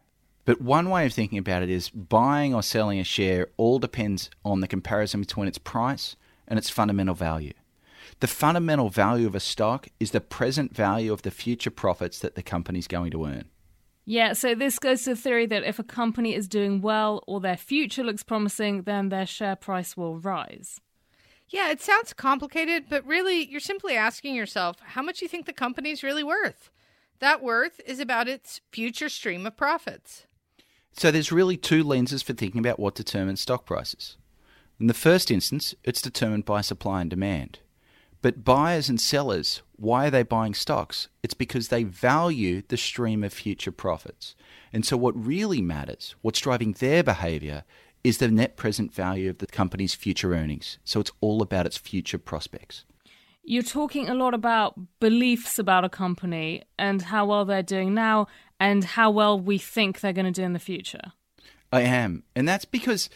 But 0.45 0.61
one 0.61 0.89
way 0.89 1.05
of 1.05 1.13
thinking 1.13 1.37
about 1.37 1.63
it 1.63 1.69
is 1.69 1.89
buying 1.89 2.53
or 2.53 2.61
selling 2.61 2.99
a 2.99 3.03
share 3.03 3.47
all 3.57 3.79
depends 3.79 4.29
on 4.43 4.59
the 4.59 4.67
comparison 4.67 5.21
between 5.21 5.47
its 5.47 5.57
price 5.57 6.15
and 6.47 6.59
its 6.59 6.69
fundamental 6.69 7.15
value. 7.15 7.53
The 8.19 8.27
fundamental 8.27 8.89
value 8.89 9.27
of 9.27 9.35
a 9.35 9.39
stock 9.39 9.87
is 9.99 10.11
the 10.11 10.21
present 10.21 10.75
value 10.75 11.11
of 11.11 11.23
the 11.23 11.31
future 11.31 11.71
profits 11.71 12.19
that 12.19 12.35
the 12.35 12.43
company's 12.43 12.87
going 12.87 13.11
to 13.11 13.25
earn. 13.25 13.45
Yeah, 14.05 14.33
so 14.33 14.53
this 14.53 14.77
goes 14.77 15.03
to 15.03 15.11
the 15.11 15.15
theory 15.15 15.47
that 15.47 15.63
if 15.63 15.79
a 15.79 15.83
company 15.83 16.35
is 16.35 16.47
doing 16.47 16.81
well 16.81 17.23
or 17.25 17.39
their 17.39 17.57
future 17.57 18.03
looks 18.03 18.21
promising, 18.21 18.83
then 18.83 19.09
their 19.09 19.25
share 19.25 19.55
price 19.55 19.97
will 19.97 20.19
rise. 20.19 20.79
Yeah, 21.49 21.71
it 21.71 21.81
sounds 21.81 22.13
complicated, 22.13 22.85
but 22.89 23.05
really, 23.05 23.45
you're 23.45 23.59
simply 23.59 23.95
asking 23.95 24.35
yourself 24.35 24.77
how 24.79 25.01
much 25.01 25.21
you 25.21 25.27
think 25.27 25.45
the 25.45 25.53
company's 25.53 26.03
really 26.03 26.23
worth. 26.23 26.69
That 27.19 27.41
worth 27.41 27.81
is 27.85 27.99
about 27.99 28.27
its 28.27 28.61
future 28.71 29.09
stream 29.09 29.45
of 29.45 29.57
profits. 29.57 30.27
So 30.93 31.11
there's 31.11 31.31
really 31.31 31.57
two 31.57 31.83
lenses 31.83 32.21
for 32.21 32.33
thinking 32.33 32.59
about 32.59 32.79
what 32.79 32.95
determines 32.95 33.41
stock 33.41 33.65
prices. 33.65 34.17
In 34.79 34.87
the 34.87 34.93
first 34.93 35.31
instance, 35.31 35.73
it's 35.83 36.01
determined 36.01 36.45
by 36.45 36.61
supply 36.61 37.01
and 37.01 37.09
demand. 37.09 37.59
But 38.25 38.43
buyers 38.43 38.89
and 38.89 38.99
sellers, 38.99 39.61
why 39.75 40.07
are 40.07 40.09
they 40.09 40.23
buying 40.23 40.55
stocks? 40.55 41.09
It's 41.21 41.35
because 41.35 41.67
they 41.67 41.83
value 41.83 42.63
the 42.67 42.75
stream 42.75 43.23
of 43.23 43.31
future 43.31 43.71
profits. 43.71 44.35
And 44.73 44.83
so, 44.83 44.97
what 44.97 45.13
really 45.15 45.61
matters, 45.61 46.15
what's 46.23 46.39
driving 46.39 46.71
their 46.71 47.03
behavior, 47.03 47.65
is 48.03 48.17
the 48.17 48.29
net 48.29 48.57
present 48.57 48.91
value 48.91 49.29
of 49.29 49.37
the 49.37 49.45
company's 49.45 49.93
future 49.93 50.33
earnings. 50.33 50.79
So, 50.83 50.99
it's 50.99 51.11
all 51.21 51.43
about 51.43 51.67
its 51.67 51.77
future 51.77 52.17
prospects. 52.17 52.83
You're 53.43 53.61
talking 53.61 54.09
a 54.09 54.15
lot 54.15 54.33
about 54.33 54.73
beliefs 54.99 55.59
about 55.59 55.85
a 55.85 55.89
company 55.89 56.63
and 56.79 57.03
how 57.03 57.27
well 57.27 57.45
they're 57.45 57.61
doing 57.61 57.93
now 57.93 58.25
and 58.59 58.83
how 58.83 59.11
well 59.11 59.39
we 59.39 59.59
think 59.59 59.99
they're 59.99 60.13
going 60.13 60.25
to 60.25 60.31
do 60.31 60.41
in 60.41 60.53
the 60.53 60.57
future. 60.57 61.13
I 61.71 61.81
am. 61.81 62.23
And 62.35 62.47
that's 62.47 62.65
because 62.65 63.07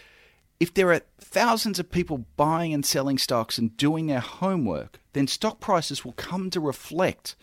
if 0.59 0.73
there 0.73 0.91
are 0.91 1.01
thousands 1.19 1.79
of 1.79 1.91
people 1.91 2.25
buying 2.35 2.73
and 2.73 2.85
selling 2.85 3.17
stocks 3.17 3.57
and 3.57 3.75
doing 3.77 4.07
their 4.07 4.19
homework, 4.19 4.99
then 5.13 5.27
stock 5.27 5.59
prices 5.59 6.03
will 6.03 6.13
come 6.13 6.49
to 6.49 6.59
reflect 6.59 7.35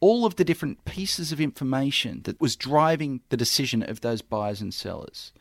all 0.00 0.26
of 0.26 0.36
the 0.36 0.44
different 0.44 0.84
pieces 0.84 1.32
of 1.32 1.40
information 1.40 2.20
that 2.24 2.40
was 2.40 2.56
driving 2.56 3.20
the 3.30 3.36
decision 3.36 3.82
of 3.82 4.00
those 4.00 4.22
buyers 4.22 4.60
and 4.60 4.72
sellers. 4.72 5.32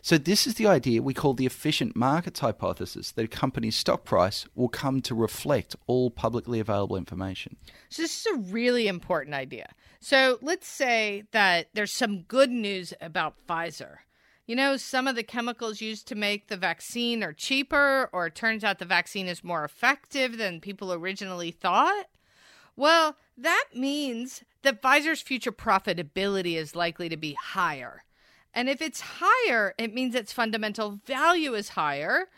So, 0.00 0.16
this 0.16 0.46
is 0.46 0.54
the 0.54 0.66
idea 0.66 1.02
we 1.02 1.14
call 1.14 1.34
the 1.34 1.46
efficient 1.46 1.96
markets 1.96 2.40
hypothesis 2.40 3.12
that 3.12 3.24
a 3.24 3.28
company's 3.28 3.76
stock 3.76 4.04
price 4.04 4.46
will 4.54 4.68
come 4.68 5.02
to 5.02 5.14
reflect 5.14 5.74
all 5.86 6.10
publicly 6.10 6.60
available 6.60 6.96
information. 6.96 7.56
So, 7.88 8.02
this 8.02 8.20
is 8.20 8.26
a 8.26 8.38
really 8.38 8.86
important 8.86 9.34
idea. 9.34 9.70
So, 10.00 10.38
let's 10.40 10.68
say 10.68 11.24
that 11.32 11.68
there's 11.74 11.92
some 11.92 12.22
good 12.22 12.50
news 12.50 12.94
about 13.00 13.34
Pfizer. 13.48 13.98
You 14.48 14.56
know, 14.56 14.78
some 14.78 15.06
of 15.06 15.14
the 15.14 15.22
chemicals 15.22 15.82
used 15.82 16.08
to 16.08 16.14
make 16.14 16.48
the 16.48 16.56
vaccine 16.56 17.22
are 17.22 17.34
cheaper, 17.34 18.08
or 18.14 18.28
it 18.28 18.34
turns 18.34 18.64
out 18.64 18.78
the 18.78 18.86
vaccine 18.86 19.26
is 19.26 19.44
more 19.44 19.62
effective 19.62 20.38
than 20.38 20.62
people 20.62 20.90
originally 20.90 21.50
thought. 21.50 22.06
Well, 22.74 23.16
that 23.36 23.66
means 23.74 24.44
that 24.62 24.80
Pfizer's 24.80 25.20
future 25.20 25.52
profitability 25.52 26.54
is 26.54 26.74
likely 26.74 27.10
to 27.10 27.16
be 27.18 27.34
higher. 27.34 28.04
And 28.54 28.70
if 28.70 28.80
it's 28.80 29.02
higher, 29.20 29.74
it 29.76 29.92
means 29.92 30.14
its 30.14 30.32
fundamental 30.32 30.98
value 31.04 31.52
is 31.52 31.70
higher, 31.70 32.28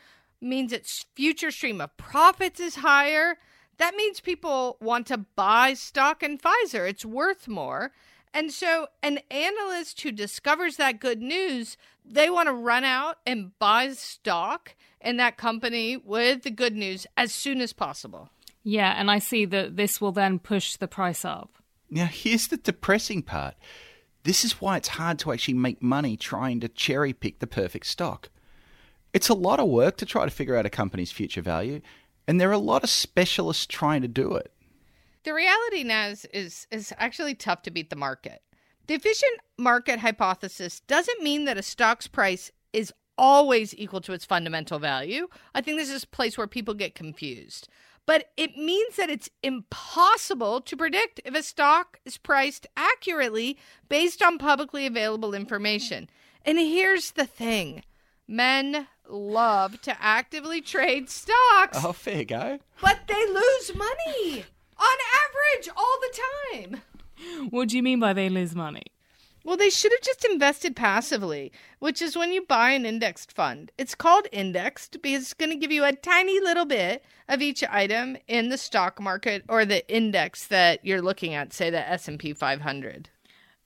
means 0.40 0.72
its 0.72 1.06
future 1.14 1.52
stream 1.52 1.80
of 1.80 1.96
profits 1.96 2.58
is 2.58 2.76
higher. 2.76 3.36
That 3.78 3.94
means 3.94 4.18
people 4.18 4.78
want 4.80 5.06
to 5.06 5.18
buy 5.36 5.74
stock 5.74 6.24
in 6.24 6.38
Pfizer. 6.38 6.90
It's 6.90 7.04
worth 7.04 7.46
more. 7.46 7.92
And 8.32 8.52
so, 8.52 8.86
an 9.02 9.18
analyst 9.30 10.00
who 10.02 10.12
discovers 10.12 10.76
that 10.76 11.00
good 11.00 11.20
news, 11.20 11.76
they 12.04 12.30
want 12.30 12.46
to 12.48 12.52
run 12.52 12.84
out 12.84 13.18
and 13.26 13.58
buy 13.58 13.92
stock 13.92 14.76
in 15.00 15.16
that 15.16 15.36
company 15.36 15.96
with 15.96 16.42
the 16.42 16.50
good 16.50 16.76
news 16.76 17.06
as 17.16 17.32
soon 17.32 17.60
as 17.60 17.72
possible. 17.72 18.30
Yeah, 18.62 18.94
and 18.96 19.10
I 19.10 19.18
see 19.18 19.46
that 19.46 19.76
this 19.76 20.00
will 20.00 20.12
then 20.12 20.38
push 20.38 20.76
the 20.76 20.86
price 20.86 21.24
up. 21.24 21.50
Now, 21.90 22.06
here's 22.06 22.48
the 22.48 22.56
depressing 22.56 23.22
part. 23.22 23.54
This 24.22 24.44
is 24.44 24.60
why 24.60 24.76
it's 24.76 24.88
hard 24.88 25.18
to 25.20 25.32
actually 25.32 25.54
make 25.54 25.82
money 25.82 26.16
trying 26.16 26.60
to 26.60 26.68
cherry 26.68 27.12
pick 27.12 27.38
the 27.38 27.46
perfect 27.46 27.86
stock. 27.86 28.28
It's 29.12 29.28
a 29.28 29.34
lot 29.34 29.58
of 29.58 29.68
work 29.68 29.96
to 29.96 30.06
try 30.06 30.24
to 30.24 30.30
figure 30.30 30.56
out 30.56 30.66
a 30.66 30.70
company's 30.70 31.10
future 31.10 31.42
value, 31.42 31.80
and 32.28 32.40
there 32.40 32.48
are 32.50 32.52
a 32.52 32.58
lot 32.58 32.84
of 32.84 32.90
specialists 32.90 33.66
trying 33.66 34.02
to 34.02 34.08
do 34.08 34.34
it. 34.34 34.52
The 35.24 35.34
reality 35.34 35.84
now 35.84 36.08
is, 36.08 36.24
is, 36.32 36.66
is 36.70 36.94
actually 36.96 37.34
tough 37.34 37.62
to 37.62 37.70
beat 37.70 37.90
the 37.90 37.96
market. 37.96 38.42
The 38.86 38.94
efficient 38.94 39.38
market 39.58 40.00
hypothesis 40.00 40.80
doesn't 40.80 41.22
mean 41.22 41.44
that 41.44 41.58
a 41.58 41.62
stock's 41.62 42.08
price 42.08 42.50
is 42.72 42.92
always 43.18 43.74
equal 43.76 44.00
to 44.00 44.14
its 44.14 44.24
fundamental 44.24 44.78
value. 44.78 45.28
I 45.54 45.60
think 45.60 45.78
this 45.78 45.90
is 45.90 46.04
a 46.04 46.08
place 46.08 46.38
where 46.38 46.46
people 46.46 46.74
get 46.74 46.94
confused. 46.94 47.68
But 48.06 48.30
it 48.36 48.56
means 48.56 48.96
that 48.96 49.10
it's 49.10 49.28
impossible 49.42 50.62
to 50.62 50.76
predict 50.76 51.20
if 51.24 51.34
a 51.34 51.42
stock 51.42 52.00
is 52.04 52.16
priced 52.16 52.66
accurately 52.76 53.58
based 53.88 54.22
on 54.22 54.38
publicly 54.38 54.86
available 54.86 55.34
information. 55.34 56.08
And 56.44 56.58
here's 56.58 57.12
the 57.12 57.26
thing 57.26 57.84
men 58.26 58.88
love 59.06 59.82
to 59.82 60.02
actively 60.02 60.62
trade 60.62 61.10
stocks. 61.10 61.78
Oh, 61.84 61.92
fair 61.92 62.24
go. 62.24 62.58
But 62.80 63.00
they 63.06 63.26
lose 63.26 63.72
money 63.74 64.46
on 64.80 64.96
average 65.24 65.68
all 65.76 65.98
the 66.00 66.20
time. 66.70 66.82
What 67.50 67.68
do 67.68 67.76
you 67.76 67.82
mean 67.82 68.00
by 68.00 68.12
they 68.12 68.28
lose 68.28 68.54
money? 68.54 68.84
Well, 69.44 69.56
they 69.56 69.70
should 69.70 69.92
have 69.92 70.02
just 70.02 70.24
invested 70.26 70.76
passively, 70.76 71.50
which 71.78 72.02
is 72.02 72.16
when 72.16 72.32
you 72.32 72.42
buy 72.42 72.72
an 72.72 72.84
indexed 72.84 73.32
fund. 73.32 73.72
It's 73.78 73.94
called 73.94 74.26
indexed 74.32 75.00
because 75.00 75.22
it's 75.22 75.34
going 75.34 75.50
to 75.50 75.56
give 75.56 75.72
you 75.72 75.84
a 75.84 75.94
tiny 75.94 76.40
little 76.40 76.66
bit 76.66 77.04
of 77.28 77.40
each 77.40 77.64
item 77.64 78.18
in 78.28 78.50
the 78.50 78.58
stock 78.58 79.00
market 79.00 79.44
or 79.48 79.64
the 79.64 79.88
index 79.92 80.46
that 80.48 80.84
you're 80.84 81.00
looking 81.00 81.34
at, 81.34 81.54
say 81.54 81.70
the 81.70 81.88
S&P 81.88 82.34
500. 82.34 83.08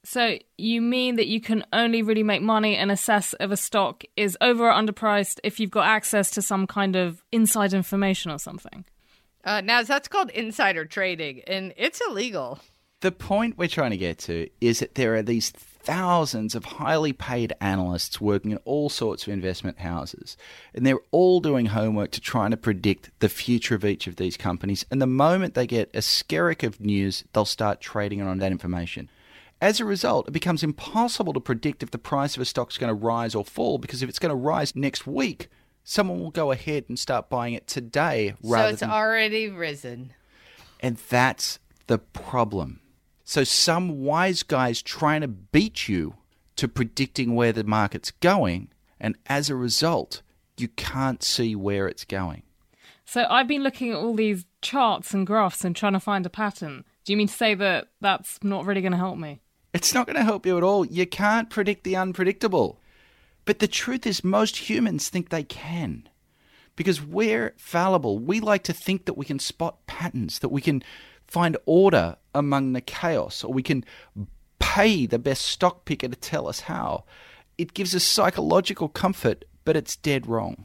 So 0.04 0.38
you 0.58 0.80
mean 0.80 1.16
that 1.16 1.26
you 1.26 1.40
can 1.40 1.64
only 1.72 2.02
really 2.02 2.22
make 2.22 2.42
money 2.42 2.76
and 2.76 2.92
assess 2.92 3.34
if 3.40 3.50
a 3.50 3.56
stock 3.56 4.04
is 4.16 4.36
over 4.40 4.70
or 4.70 4.72
underpriced 4.72 5.40
if 5.42 5.58
you've 5.58 5.70
got 5.70 5.86
access 5.86 6.30
to 6.32 6.42
some 6.42 6.66
kind 6.66 6.94
of 6.94 7.24
inside 7.32 7.72
information 7.72 8.30
or 8.30 8.38
something? 8.38 8.84
Uh, 9.44 9.60
now, 9.60 9.82
that's 9.82 10.08
called 10.08 10.30
insider 10.30 10.84
trading, 10.84 11.42
and 11.46 11.74
it's 11.76 12.00
illegal. 12.08 12.58
The 13.00 13.12
point 13.12 13.58
we're 13.58 13.68
trying 13.68 13.90
to 13.90 13.98
get 13.98 14.18
to 14.20 14.48
is 14.62 14.78
that 14.78 14.94
there 14.94 15.14
are 15.14 15.22
these 15.22 15.50
thousands 15.50 16.54
of 16.54 16.64
highly 16.64 17.12
paid 17.12 17.52
analysts 17.60 18.18
working 18.18 18.52
in 18.52 18.56
all 18.64 18.88
sorts 18.88 19.26
of 19.26 19.32
investment 19.34 19.80
houses, 19.80 20.38
and 20.74 20.86
they're 20.86 21.00
all 21.10 21.40
doing 21.40 21.66
homework 21.66 22.10
to 22.12 22.20
try 22.22 22.48
to 22.48 22.56
predict 22.56 23.10
the 23.18 23.28
future 23.28 23.74
of 23.74 23.84
each 23.84 24.06
of 24.06 24.16
these 24.16 24.38
companies. 24.38 24.86
And 24.90 25.02
the 25.02 25.06
moment 25.06 25.52
they 25.52 25.66
get 25.66 25.90
a 25.92 25.98
skerrick 25.98 26.62
of 26.62 26.80
news, 26.80 27.24
they'll 27.34 27.44
start 27.44 27.82
trading 27.82 28.22
on 28.22 28.38
that 28.38 28.52
information. 28.52 29.10
As 29.60 29.80
a 29.80 29.84
result, 29.84 30.28
it 30.28 30.32
becomes 30.32 30.62
impossible 30.62 31.34
to 31.34 31.40
predict 31.40 31.82
if 31.82 31.90
the 31.90 31.98
price 31.98 32.36
of 32.36 32.42
a 32.42 32.46
stock 32.46 32.70
is 32.70 32.78
going 32.78 32.88
to 32.88 32.94
rise 32.94 33.34
or 33.34 33.44
fall 33.44 33.78
because 33.78 34.02
if 34.02 34.08
it's 34.08 34.18
going 34.18 34.30
to 34.30 34.36
rise 34.36 34.74
next 34.74 35.06
week, 35.06 35.48
someone 35.84 36.20
will 36.20 36.30
go 36.30 36.50
ahead 36.50 36.84
and 36.88 36.98
start 36.98 37.28
buying 37.28 37.54
it 37.54 37.66
today 37.66 38.34
rather 38.42 38.64
so 38.64 38.70
it's 38.70 38.80
than 38.80 38.90
already 38.90 39.48
risen. 39.48 40.12
and 40.80 40.96
that's 41.08 41.58
the 41.86 41.98
problem. 41.98 42.80
So 43.24 43.44
some 43.44 44.02
wise 44.02 44.42
guy's 44.42 44.82
trying 44.82 45.20
to 45.20 45.28
beat 45.28 45.88
you 45.88 46.14
to 46.56 46.68
predicting 46.68 47.34
where 47.34 47.52
the 47.52 47.64
market's 47.64 48.10
going, 48.10 48.68
and 49.00 49.16
as 49.26 49.48
a 49.50 49.56
result, 49.56 50.22
you 50.56 50.68
can't 50.68 51.22
see 51.22 51.54
where 51.56 51.86
it's 51.88 52.04
going. 52.04 52.42
So 53.04 53.26
I've 53.28 53.48
been 53.48 53.62
looking 53.62 53.90
at 53.90 53.96
all 53.96 54.14
these 54.14 54.44
charts 54.62 55.12
and 55.12 55.26
graphs 55.26 55.64
and 55.64 55.74
trying 55.76 55.92
to 55.94 56.00
find 56.00 56.24
a 56.24 56.30
pattern. 56.30 56.84
Do 57.04 57.12
you 57.12 57.16
mean 57.16 57.28
to 57.28 57.34
say 57.34 57.54
that 57.54 57.88
that's 58.00 58.38
not 58.42 58.64
really 58.64 58.80
going 58.80 58.92
to 58.92 58.98
help 58.98 59.18
me? 59.18 59.40
It's 59.74 59.92
not 59.92 60.06
going 60.06 60.16
to 60.16 60.22
help 60.24 60.46
you 60.46 60.56
at 60.56 60.62
all. 60.62 60.86
You 60.86 61.06
can't 61.06 61.50
predict 61.50 61.84
the 61.84 61.96
unpredictable. 61.96 62.78
But 63.44 63.58
the 63.58 63.68
truth 63.68 64.06
is, 64.06 64.24
most 64.24 64.68
humans 64.68 65.08
think 65.08 65.28
they 65.28 65.44
can. 65.44 66.08
Because 66.76 67.02
we're 67.02 67.54
fallible. 67.56 68.18
We 68.18 68.40
like 68.40 68.64
to 68.64 68.72
think 68.72 69.04
that 69.04 69.16
we 69.16 69.24
can 69.24 69.38
spot 69.38 69.86
patterns, 69.86 70.40
that 70.40 70.48
we 70.48 70.60
can 70.60 70.82
find 71.26 71.56
order 71.66 72.16
among 72.34 72.72
the 72.72 72.80
chaos, 72.80 73.44
or 73.44 73.52
we 73.52 73.62
can 73.62 73.84
pay 74.58 75.06
the 75.06 75.18
best 75.18 75.42
stock 75.42 75.84
picker 75.84 76.08
to 76.08 76.16
tell 76.16 76.48
us 76.48 76.60
how. 76.60 77.04
It 77.56 77.74
gives 77.74 77.94
us 77.94 78.02
psychological 78.02 78.88
comfort, 78.88 79.44
but 79.64 79.76
it's 79.76 79.96
dead 79.96 80.26
wrong. 80.26 80.64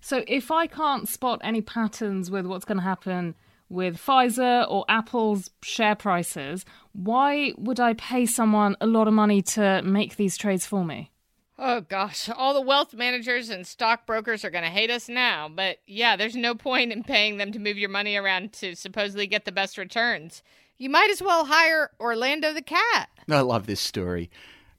So 0.00 0.22
if 0.28 0.50
I 0.50 0.66
can't 0.66 1.08
spot 1.08 1.40
any 1.42 1.62
patterns 1.62 2.30
with 2.30 2.46
what's 2.46 2.64
going 2.64 2.78
to 2.78 2.84
happen 2.84 3.34
with 3.68 3.96
Pfizer 3.96 4.70
or 4.70 4.84
Apple's 4.88 5.50
share 5.62 5.94
prices, 5.94 6.64
why 6.92 7.54
would 7.56 7.80
I 7.80 7.94
pay 7.94 8.26
someone 8.26 8.76
a 8.80 8.86
lot 8.86 9.08
of 9.08 9.14
money 9.14 9.42
to 9.42 9.82
make 9.82 10.16
these 10.16 10.36
trades 10.36 10.66
for 10.66 10.84
me? 10.84 11.10
Oh 11.58 11.82
gosh, 11.82 12.28
all 12.28 12.52
the 12.52 12.60
wealth 12.60 12.94
managers 12.94 13.48
and 13.48 13.66
stockbrokers 13.66 14.44
are 14.44 14.50
going 14.50 14.64
to 14.64 14.70
hate 14.70 14.90
us 14.90 15.08
now. 15.08 15.48
But 15.48 15.78
yeah, 15.86 16.16
there's 16.16 16.34
no 16.34 16.54
point 16.54 16.92
in 16.92 17.04
paying 17.04 17.36
them 17.36 17.52
to 17.52 17.60
move 17.60 17.78
your 17.78 17.90
money 17.90 18.16
around 18.16 18.52
to 18.54 18.74
supposedly 18.74 19.26
get 19.26 19.44
the 19.44 19.52
best 19.52 19.78
returns. 19.78 20.42
You 20.78 20.90
might 20.90 21.10
as 21.10 21.22
well 21.22 21.44
hire 21.44 21.92
Orlando 22.00 22.52
the 22.52 22.62
cat. 22.62 23.08
I 23.30 23.40
love 23.40 23.66
this 23.66 23.80
story. 23.80 24.30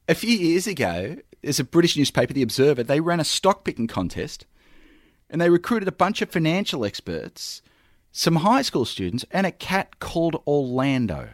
A 0.09 0.15
few 0.15 0.37
years 0.37 0.67
ago, 0.67 1.15
there's 1.41 1.59
a 1.59 1.63
British 1.63 1.95
newspaper, 1.95 2.33
The 2.33 2.41
Observer, 2.41 2.83
they 2.83 2.99
ran 2.99 3.21
a 3.21 3.25
stock 3.25 3.63
picking 3.63 3.87
contest 3.87 4.45
and 5.29 5.41
they 5.41 5.49
recruited 5.49 5.87
a 5.87 5.93
bunch 5.93 6.21
of 6.21 6.29
financial 6.29 6.85
experts, 6.85 7.61
some 8.11 8.37
high 8.37 8.61
school 8.61 8.85
students, 8.85 9.25
and 9.31 9.47
a 9.47 9.51
cat 9.51 9.99
called 9.99 10.41
Orlando. 10.45 11.29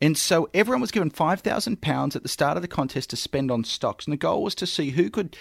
And 0.00 0.16
so 0.16 0.48
everyone 0.52 0.80
was 0.80 0.90
given 0.90 1.10
£5,000 1.10 2.16
at 2.16 2.22
the 2.22 2.28
start 2.28 2.56
of 2.56 2.62
the 2.62 2.68
contest 2.68 3.10
to 3.10 3.16
spend 3.16 3.50
on 3.50 3.64
stocks. 3.64 4.04
And 4.04 4.12
the 4.12 4.18
goal 4.18 4.42
was 4.42 4.54
to 4.56 4.66
see 4.66 4.90
who 4.90 5.08
could 5.10 5.36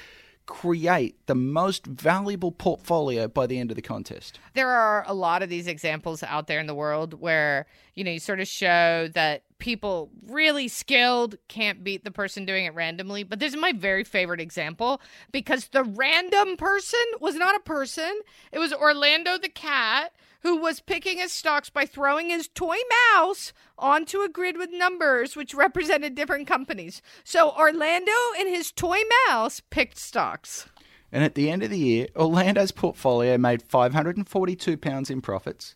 create 0.45 1.17
the 1.25 1.35
most 1.35 1.85
valuable 1.85 2.51
portfolio 2.51 3.27
by 3.27 3.47
the 3.47 3.59
end 3.59 3.71
of 3.71 3.75
the 3.75 3.81
contest. 3.81 4.39
There 4.53 4.69
are 4.69 5.03
a 5.07 5.13
lot 5.13 5.41
of 5.41 5.49
these 5.49 5.67
examples 5.67 6.21
out 6.23 6.47
there 6.47 6.59
in 6.59 6.67
the 6.67 6.75
world 6.75 7.19
where, 7.19 7.65
you 7.95 8.03
know, 8.03 8.11
you 8.11 8.19
sort 8.19 8.39
of 8.39 8.47
show 8.47 9.09
that 9.13 9.43
people 9.57 10.11
really 10.27 10.67
skilled 10.67 11.35
can't 11.47 11.83
beat 11.83 12.03
the 12.03 12.11
person 12.11 12.45
doing 12.45 12.65
it 12.65 12.73
randomly. 12.73 13.23
But 13.23 13.39
this 13.39 13.53
is 13.53 13.59
my 13.59 13.73
very 13.73 14.03
favorite 14.03 14.39
example 14.41 15.01
because 15.31 15.69
the 15.69 15.83
random 15.83 16.57
person 16.57 17.03
was 17.19 17.35
not 17.35 17.55
a 17.55 17.59
person, 17.61 18.19
it 18.51 18.59
was 18.59 18.73
Orlando 18.73 19.37
the 19.37 19.49
cat 19.49 20.13
who 20.45 20.57
was 20.57 20.79
picking 20.79 21.17
his 21.17 21.31
stocks 21.31 21.71
by 21.71 21.87
throwing 21.87 22.29
his 22.29 22.47
toy 22.47 22.77
mouse 23.15 23.51
onto 23.79 24.21
a 24.21 24.29
grid 24.29 24.57
with 24.57 24.69
numbers 24.71 25.35
which 25.35 25.55
represented 25.55 26.13
different 26.13 26.45
companies. 26.45 27.01
So 27.23 27.49
Orlando 27.57 28.11
and 28.37 28.47
his 28.47 28.71
toy 28.71 28.99
mouse 29.27 29.59
picked 29.71 29.97
stocks. 29.97 30.67
And 31.11 31.23
at 31.23 31.33
the 31.33 31.49
end 31.49 31.63
of 31.63 31.71
the 31.71 31.79
year, 31.79 32.09
Orlando's 32.15 32.71
portfolio 32.71 33.39
made 33.39 33.67
£542 33.67 35.09
in 35.09 35.21
profits, 35.21 35.75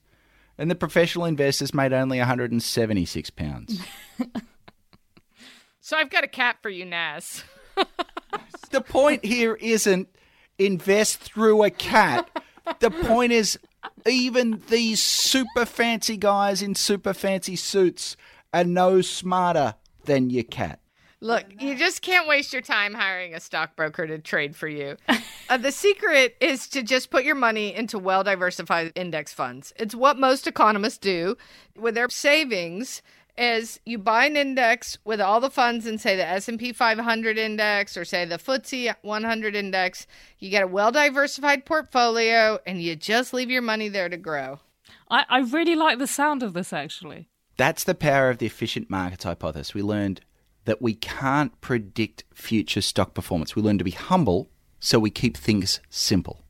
and 0.55 0.69
the 0.69 0.75
professional 0.75 1.25
investors 1.25 1.73
made 1.73 1.91
only 1.91 2.19
£176. 2.19 3.79
So 5.81 5.97
I've 5.97 6.11
got 6.11 6.23
a 6.23 6.27
cat 6.27 6.57
for 6.61 6.69
you, 6.69 6.85
Naz. 6.85 7.43
the 8.69 8.81
point 8.81 9.25
here 9.25 9.55
isn't 9.55 10.07
invest 10.59 11.17
through 11.17 11.63
a 11.63 11.71
cat. 11.71 12.29
The 12.79 12.91
point 13.07 13.31
is, 13.31 13.57
even 14.05 14.61
these 14.69 15.01
super 15.01 15.65
fancy 15.65 16.17
guys 16.17 16.61
in 16.61 16.75
super 16.75 17.13
fancy 17.13 17.55
suits 17.55 18.15
are 18.53 18.63
no 18.63 19.01
smarter 19.01 19.75
than 20.05 20.29
your 20.29 20.43
cat. 20.43 20.79
Look, 21.21 21.45
you 21.59 21.75
just 21.75 22.01
can't 22.01 22.29
waste 22.29 22.53
your 22.53 22.61
time 22.61 22.93
hiring 22.93 23.35
a 23.35 23.41
stockbroker 23.41 24.07
to 24.07 24.19
trade 24.19 24.55
for 24.55 24.69
you. 24.69 24.95
uh, 25.49 25.57
the 25.57 25.71
secret 25.71 26.37
is 26.39 26.69
to 26.69 26.81
just 26.81 27.11
put 27.11 27.25
your 27.25 27.35
money 27.35 27.75
into 27.75 27.99
well 27.99 28.23
diversified 28.23 28.93
index 28.95 29.33
funds. 29.33 29.73
It's 29.75 29.93
what 29.93 30.17
most 30.17 30.47
economists 30.47 30.97
do 30.97 31.35
with 31.75 31.95
their 31.95 32.09
savings 32.09 33.01
is 33.39 33.79
you 33.85 33.97
buy 33.97 34.25
an 34.25 34.35
index 34.35 34.97
with 35.05 35.21
all 35.21 35.39
the 35.39 35.49
funds 35.49 35.85
and 35.85 35.99
say 35.99 36.15
the 36.15 36.27
S&P 36.27 36.73
500 36.73 37.37
index 37.37 37.95
or 37.95 38.03
say 38.03 38.25
the 38.25 38.37
FTSE 38.37 38.93
100 39.01 39.55
index. 39.55 40.05
You 40.37 40.49
get 40.49 40.63
a 40.63 40.67
well 40.67 40.91
diversified 40.91 41.65
portfolio 41.65 42.59
and 42.67 42.81
you 42.81 42.95
just 42.95 43.33
leave 43.33 43.49
your 43.49 43.61
money 43.61 43.87
there 43.87 44.09
to 44.09 44.17
grow. 44.17 44.59
I, 45.09 45.25
I 45.29 45.39
really 45.39 45.75
like 45.75 45.99
the 45.99 46.07
sound 46.07 46.43
of 46.43 46.53
this 46.53 46.73
actually. 46.73 47.29
That's 47.57 47.83
the 47.83 47.95
power 47.95 48.29
of 48.29 48.37
the 48.37 48.45
efficient 48.45 48.89
markets 48.89 49.23
hypothesis. 49.23 49.73
We 49.73 49.81
learned 49.81 50.21
that 50.65 50.81
we 50.81 50.93
can't 50.93 51.59
predict 51.61 52.23
future 52.33 52.81
stock 52.81 53.13
performance. 53.13 53.55
We 53.55 53.61
learn 53.61 53.77
to 53.79 53.83
be 53.83 53.91
humble, 53.91 54.49
so 54.79 54.99
we 54.99 55.09
keep 55.09 55.35
things 55.35 55.79
simple. 55.89 56.43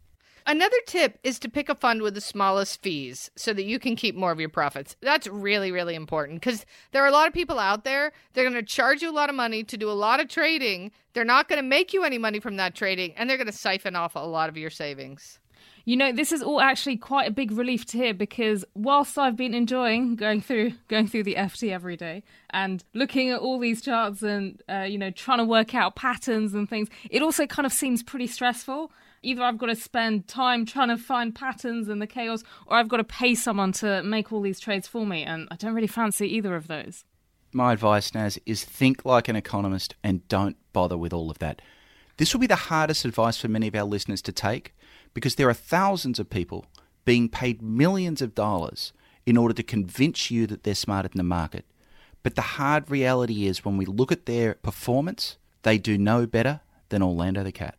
Another 0.50 0.78
tip 0.88 1.20
is 1.24 1.38
to 1.38 1.48
pick 1.48 1.70
a 1.70 1.76
fund 1.76 2.02
with 2.02 2.16
the 2.16 2.22
smallest 2.22 2.82
fees 2.82 3.30
so 3.36 3.54
that 3.54 3.66
you 3.66 3.78
can 3.78 3.96
keep 3.96 4.16
more 4.16 4.32
of 4.32 4.40
your 4.40 4.50
profits. 4.50 4.96
That's 5.00 5.28
really, 5.28 5.72
really 5.72 5.94
important 5.94 6.42
because 6.42 6.66
there 6.92 7.04
are 7.04 7.08
a 7.08 7.12
lot 7.12 7.28
of 7.28 7.36
people 7.36 7.60
out 7.60 7.84
there. 7.84 8.12
They're 8.34 8.50
going 8.50 8.56
to 8.56 8.64
charge 8.64 9.04
you 9.04 9.12
a 9.12 9.14
lot 9.14 9.30
of 9.30 9.36
money 9.36 9.64
to 9.64 9.78
do 9.78 9.92
a 9.92 9.94
lot 9.94 10.20
of 10.20 10.28
trading. 10.28 10.92
They're 11.14 11.24
not 11.24 11.50
going 11.50 11.62
to 11.62 11.68
make 11.68 11.94
you 11.94 12.04
any 12.04 12.18
money 12.18 12.40
from 12.40 12.56
that 12.56 12.74
trading, 12.74 13.14
and 13.16 13.30
they're 13.30 13.38
going 13.38 13.46
to 13.46 13.54
siphon 13.54 13.96
off 13.96 14.16
a 14.16 14.26
lot 14.26 14.50
of 14.50 14.58
your 14.58 14.72
savings. 14.72 15.38
You 15.86 15.96
know, 15.96 16.12
this 16.12 16.32
is 16.32 16.42
all 16.42 16.62
actually 16.62 16.98
quite 16.98 17.28
a 17.28 17.32
big 17.32 17.52
relief 17.52 17.86
to 17.86 17.98
hear 18.00 18.16
because 18.16 18.66
whilst 18.74 19.20
I've 19.20 19.36
been 19.36 19.54
enjoying 19.54 20.16
going 20.16 20.42
through 20.42 20.74
going 20.88 21.08
through 21.08 21.26
the 21.26 21.36
FT 21.36 21.72
every 21.72 21.96
day 21.96 22.24
and 22.50 22.84
looking 22.96 23.30
at 23.30 23.40
all 23.40 23.60
these 23.60 23.84
charts 23.84 24.24
and 24.24 24.64
uh, 24.68 24.80
you 24.80 24.98
know 24.98 25.12
trying 25.12 25.38
to 25.38 25.46
work 25.46 25.76
out 25.76 25.96
patterns 25.96 26.56
and 26.56 26.68
things, 26.68 26.90
it 27.12 27.22
also 27.22 27.46
kind 27.46 27.68
of 27.68 27.72
seems 27.72 28.02
pretty 28.02 28.28
stressful. 28.28 28.92
Either 29.22 29.44
I've 29.44 29.58
got 29.58 29.68
to 29.68 29.76
spend 29.76 30.28
time 30.28 30.66
trying 30.66 30.90
to 30.90 30.98
find 30.98 31.36
patterns 31.36 31.90
in 31.90 32.00
the 32.00 32.08
chaos, 32.08 32.44
or 32.66 32.78
I've 32.78 32.88
got 32.88 32.98
to 32.98 33.04
pay 33.04 33.36
someone 33.36 33.72
to 33.74 34.02
make 34.04 34.32
all 34.32 34.42
these 34.42 34.60
trades 34.60 34.88
for 34.88 35.06
me, 35.06 35.24
and 35.24 35.48
I 35.52 35.56
don't 35.56 35.74
really 35.74 35.88
fancy 35.88 36.28
either 36.36 36.56
of 36.56 36.68
those. 36.68 37.04
My 37.52 37.74
advice, 37.74 38.14
Naz, 38.14 38.38
is 38.46 38.64
think 38.64 39.04
like 39.06 39.28
an 39.28 39.36
economist 39.36 39.96
and 40.04 40.28
don't 40.28 40.56
bother 40.72 40.98
with 40.98 41.14
all 41.14 41.32
of 41.32 41.40
that. 41.40 41.62
This 42.18 42.34
will 42.34 42.40
be 42.40 42.48
the 42.48 42.56
hardest 42.56 43.06
advice 43.06 43.38
for 43.38 43.48
many 43.48 43.68
of 43.68 43.76
our 43.76 43.84
listeners 43.84 44.22
to 44.24 44.32
take 44.32 44.76
because 45.14 45.36
there 45.36 45.50
are 45.50 45.54
thousands 45.54 46.20
of 46.20 46.30
people 46.30 46.66
being 47.06 47.28
paid 47.28 47.62
millions 47.62 48.22
of 48.22 48.36
dollars 48.36 48.94
in 49.26 49.38
order 49.38 49.54
to 49.54 49.64
convince 49.64 50.30
you 50.30 50.46
that 50.48 50.64
they're 50.64 50.76
smarter 50.76 51.08
than 51.08 51.18
the 51.18 51.24
market. 51.24 51.66
But 52.22 52.36
the 52.36 52.42
hard 52.42 52.92
reality 52.92 53.48
is 53.48 53.66
when 53.66 53.78
we 53.78 53.86
look 53.86 54.12
at 54.12 54.26
their 54.26 54.56
performance, 54.56 55.38
they 55.64 55.78
do 55.78 55.98
no 55.98 56.26
better 56.26 56.62
than 56.90 57.02
Orlando 57.02 57.44
the 57.44 57.52
Cat. 57.52 57.76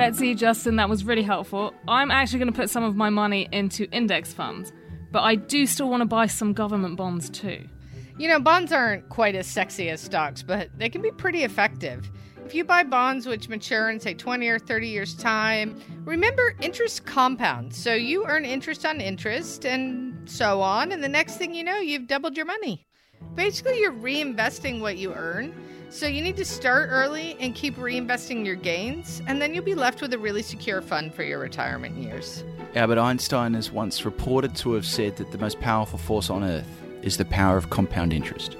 Betsey, 0.00 0.34
Justin, 0.34 0.76
that 0.76 0.88
was 0.88 1.04
really 1.04 1.22
helpful. 1.22 1.74
I'm 1.86 2.10
actually 2.10 2.38
going 2.38 2.50
to 2.50 2.58
put 2.58 2.70
some 2.70 2.82
of 2.82 2.96
my 2.96 3.10
money 3.10 3.50
into 3.52 3.84
index 3.90 4.32
funds, 4.32 4.72
but 5.12 5.20
I 5.20 5.34
do 5.34 5.66
still 5.66 5.90
want 5.90 6.00
to 6.00 6.06
buy 6.06 6.26
some 6.26 6.54
government 6.54 6.96
bonds 6.96 7.28
too. 7.28 7.68
You 8.16 8.28
know, 8.28 8.40
bonds 8.40 8.72
aren't 8.72 9.10
quite 9.10 9.34
as 9.34 9.46
sexy 9.46 9.90
as 9.90 10.00
stocks, 10.00 10.42
but 10.42 10.70
they 10.78 10.88
can 10.88 11.02
be 11.02 11.10
pretty 11.10 11.44
effective. 11.44 12.10
If 12.46 12.54
you 12.54 12.64
buy 12.64 12.82
bonds 12.82 13.26
which 13.26 13.50
mature 13.50 13.90
in, 13.90 14.00
say, 14.00 14.14
20 14.14 14.48
or 14.48 14.58
30 14.58 14.88
years' 14.88 15.14
time, 15.14 15.78
remember 16.06 16.56
interest 16.62 17.04
compounds. 17.04 17.76
So 17.76 17.92
you 17.92 18.24
earn 18.26 18.46
interest 18.46 18.86
on 18.86 19.02
interest 19.02 19.66
and 19.66 20.26
so 20.26 20.62
on, 20.62 20.92
and 20.92 21.04
the 21.04 21.10
next 21.10 21.36
thing 21.36 21.54
you 21.54 21.62
know, 21.62 21.76
you've 21.76 22.08
doubled 22.08 22.38
your 22.38 22.46
money. 22.46 22.86
Basically, 23.34 23.78
you're 23.78 23.92
reinvesting 23.92 24.80
what 24.80 24.96
you 24.96 25.12
earn. 25.12 25.54
So 25.90 26.06
you 26.06 26.22
need 26.22 26.36
to 26.36 26.44
start 26.44 26.88
early 26.92 27.36
and 27.40 27.52
keep 27.52 27.74
reinvesting 27.74 28.46
your 28.46 28.54
gains, 28.54 29.20
and 29.26 29.42
then 29.42 29.52
you'll 29.52 29.64
be 29.64 29.74
left 29.74 30.00
with 30.00 30.12
a 30.12 30.18
really 30.18 30.40
secure 30.40 30.80
fund 30.80 31.12
for 31.12 31.24
your 31.24 31.40
retirement 31.40 31.96
years. 31.96 32.44
Albert 32.76 32.98
Einstein 32.98 33.56
is 33.56 33.72
once 33.72 34.04
reported 34.04 34.54
to 34.56 34.74
have 34.74 34.86
said 34.86 35.16
that 35.16 35.32
the 35.32 35.38
most 35.38 35.58
powerful 35.58 35.98
force 35.98 36.30
on 36.30 36.44
earth 36.44 36.68
is 37.02 37.16
the 37.16 37.24
power 37.24 37.56
of 37.56 37.70
compound 37.70 38.12
interest. 38.12 38.56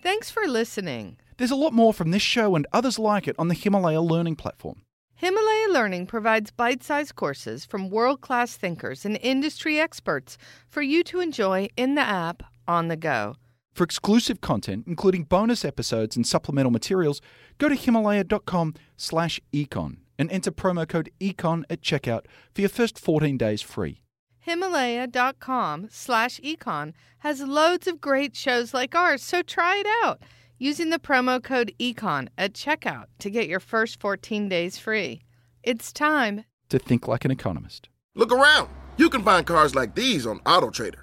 Thanks 0.00 0.30
for 0.30 0.46
listening. 0.46 1.16
There's 1.36 1.50
a 1.50 1.56
lot 1.56 1.72
more 1.72 1.92
from 1.92 2.12
this 2.12 2.22
show 2.22 2.54
and 2.54 2.64
others 2.72 2.96
like 2.96 3.26
it 3.26 3.34
on 3.40 3.48
the 3.48 3.54
Himalaya 3.54 4.00
Learning 4.00 4.36
Platform. 4.36 4.82
Himalaya 5.16 5.72
Learning 5.72 6.06
provides 6.06 6.52
bite 6.52 6.84
sized 6.84 7.16
courses 7.16 7.64
from 7.64 7.90
world 7.90 8.20
class 8.20 8.56
thinkers 8.56 9.04
and 9.04 9.18
industry 9.20 9.80
experts 9.80 10.38
for 10.68 10.80
you 10.80 11.02
to 11.02 11.18
enjoy 11.18 11.68
in 11.76 11.96
the 11.96 12.02
app 12.02 12.44
on 12.68 12.88
the 12.88 12.96
go. 12.96 13.34
For 13.72 13.84
exclusive 13.84 14.40
content, 14.40 14.84
including 14.86 15.24
bonus 15.24 15.64
episodes 15.64 16.14
and 16.16 16.26
supplemental 16.26 16.70
materials, 16.70 17.20
go 17.58 17.68
to 17.68 17.74
himalaya.com 17.74 18.74
slash 18.96 19.40
econ 19.52 19.96
and 20.18 20.30
enter 20.30 20.50
promo 20.50 20.86
code 20.86 21.10
ECON 21.20 21.64
at 21.70 21.80
checkout 21.80 22.26
for 22.54 22.60
your 22.60 22.70
first 22.70 22.98
14 22.98 23.38
days 23.38 23.62
free. 23.62 24.02
Himalaya.com 24.40 25.88
slash 25.90 26.40
econ 26.40 26.92
has 27.18 27.40
loads 27.40 27.86
of 27.86 28.00
great 28.00 28.34
shows 28.34 28.74
like 28.74 28.94
ours, 28.94 29.22
so 29.22 29.42
try 29.42 29.76
it 29.76 29.86
out 30.04 30.22
using 30.58 30.90
the 30.90 30.98
promo 30.98 31.42
code 31.42 31.72
ECON 31.78 32.28
at 32.36 32.52
checkout 32.52 33.04
to 33.20 33.30
get 33.30 33.48
your 33.48 33.60
first 33.60 34.00
14 34.00 34.48
days 34.48 34.78
free. 34.78 35.22
It's 35.62 35.92
time 35.92 36.44
to 36.68 36.78
think 36.78 37.06
like 37.06 37.24
an 37.24 37.30
economist. 37.30 37.88
Look 38.14 38.32
around. 38.32 38.68
You 38.96 39.08
can 39.08 39.22
find 39.22 39.46
cars 39.46 39.74
like 39.74 39.94
these 39.94 40.26
on 40.26 40.40
AutoTrader, 40.40 41.02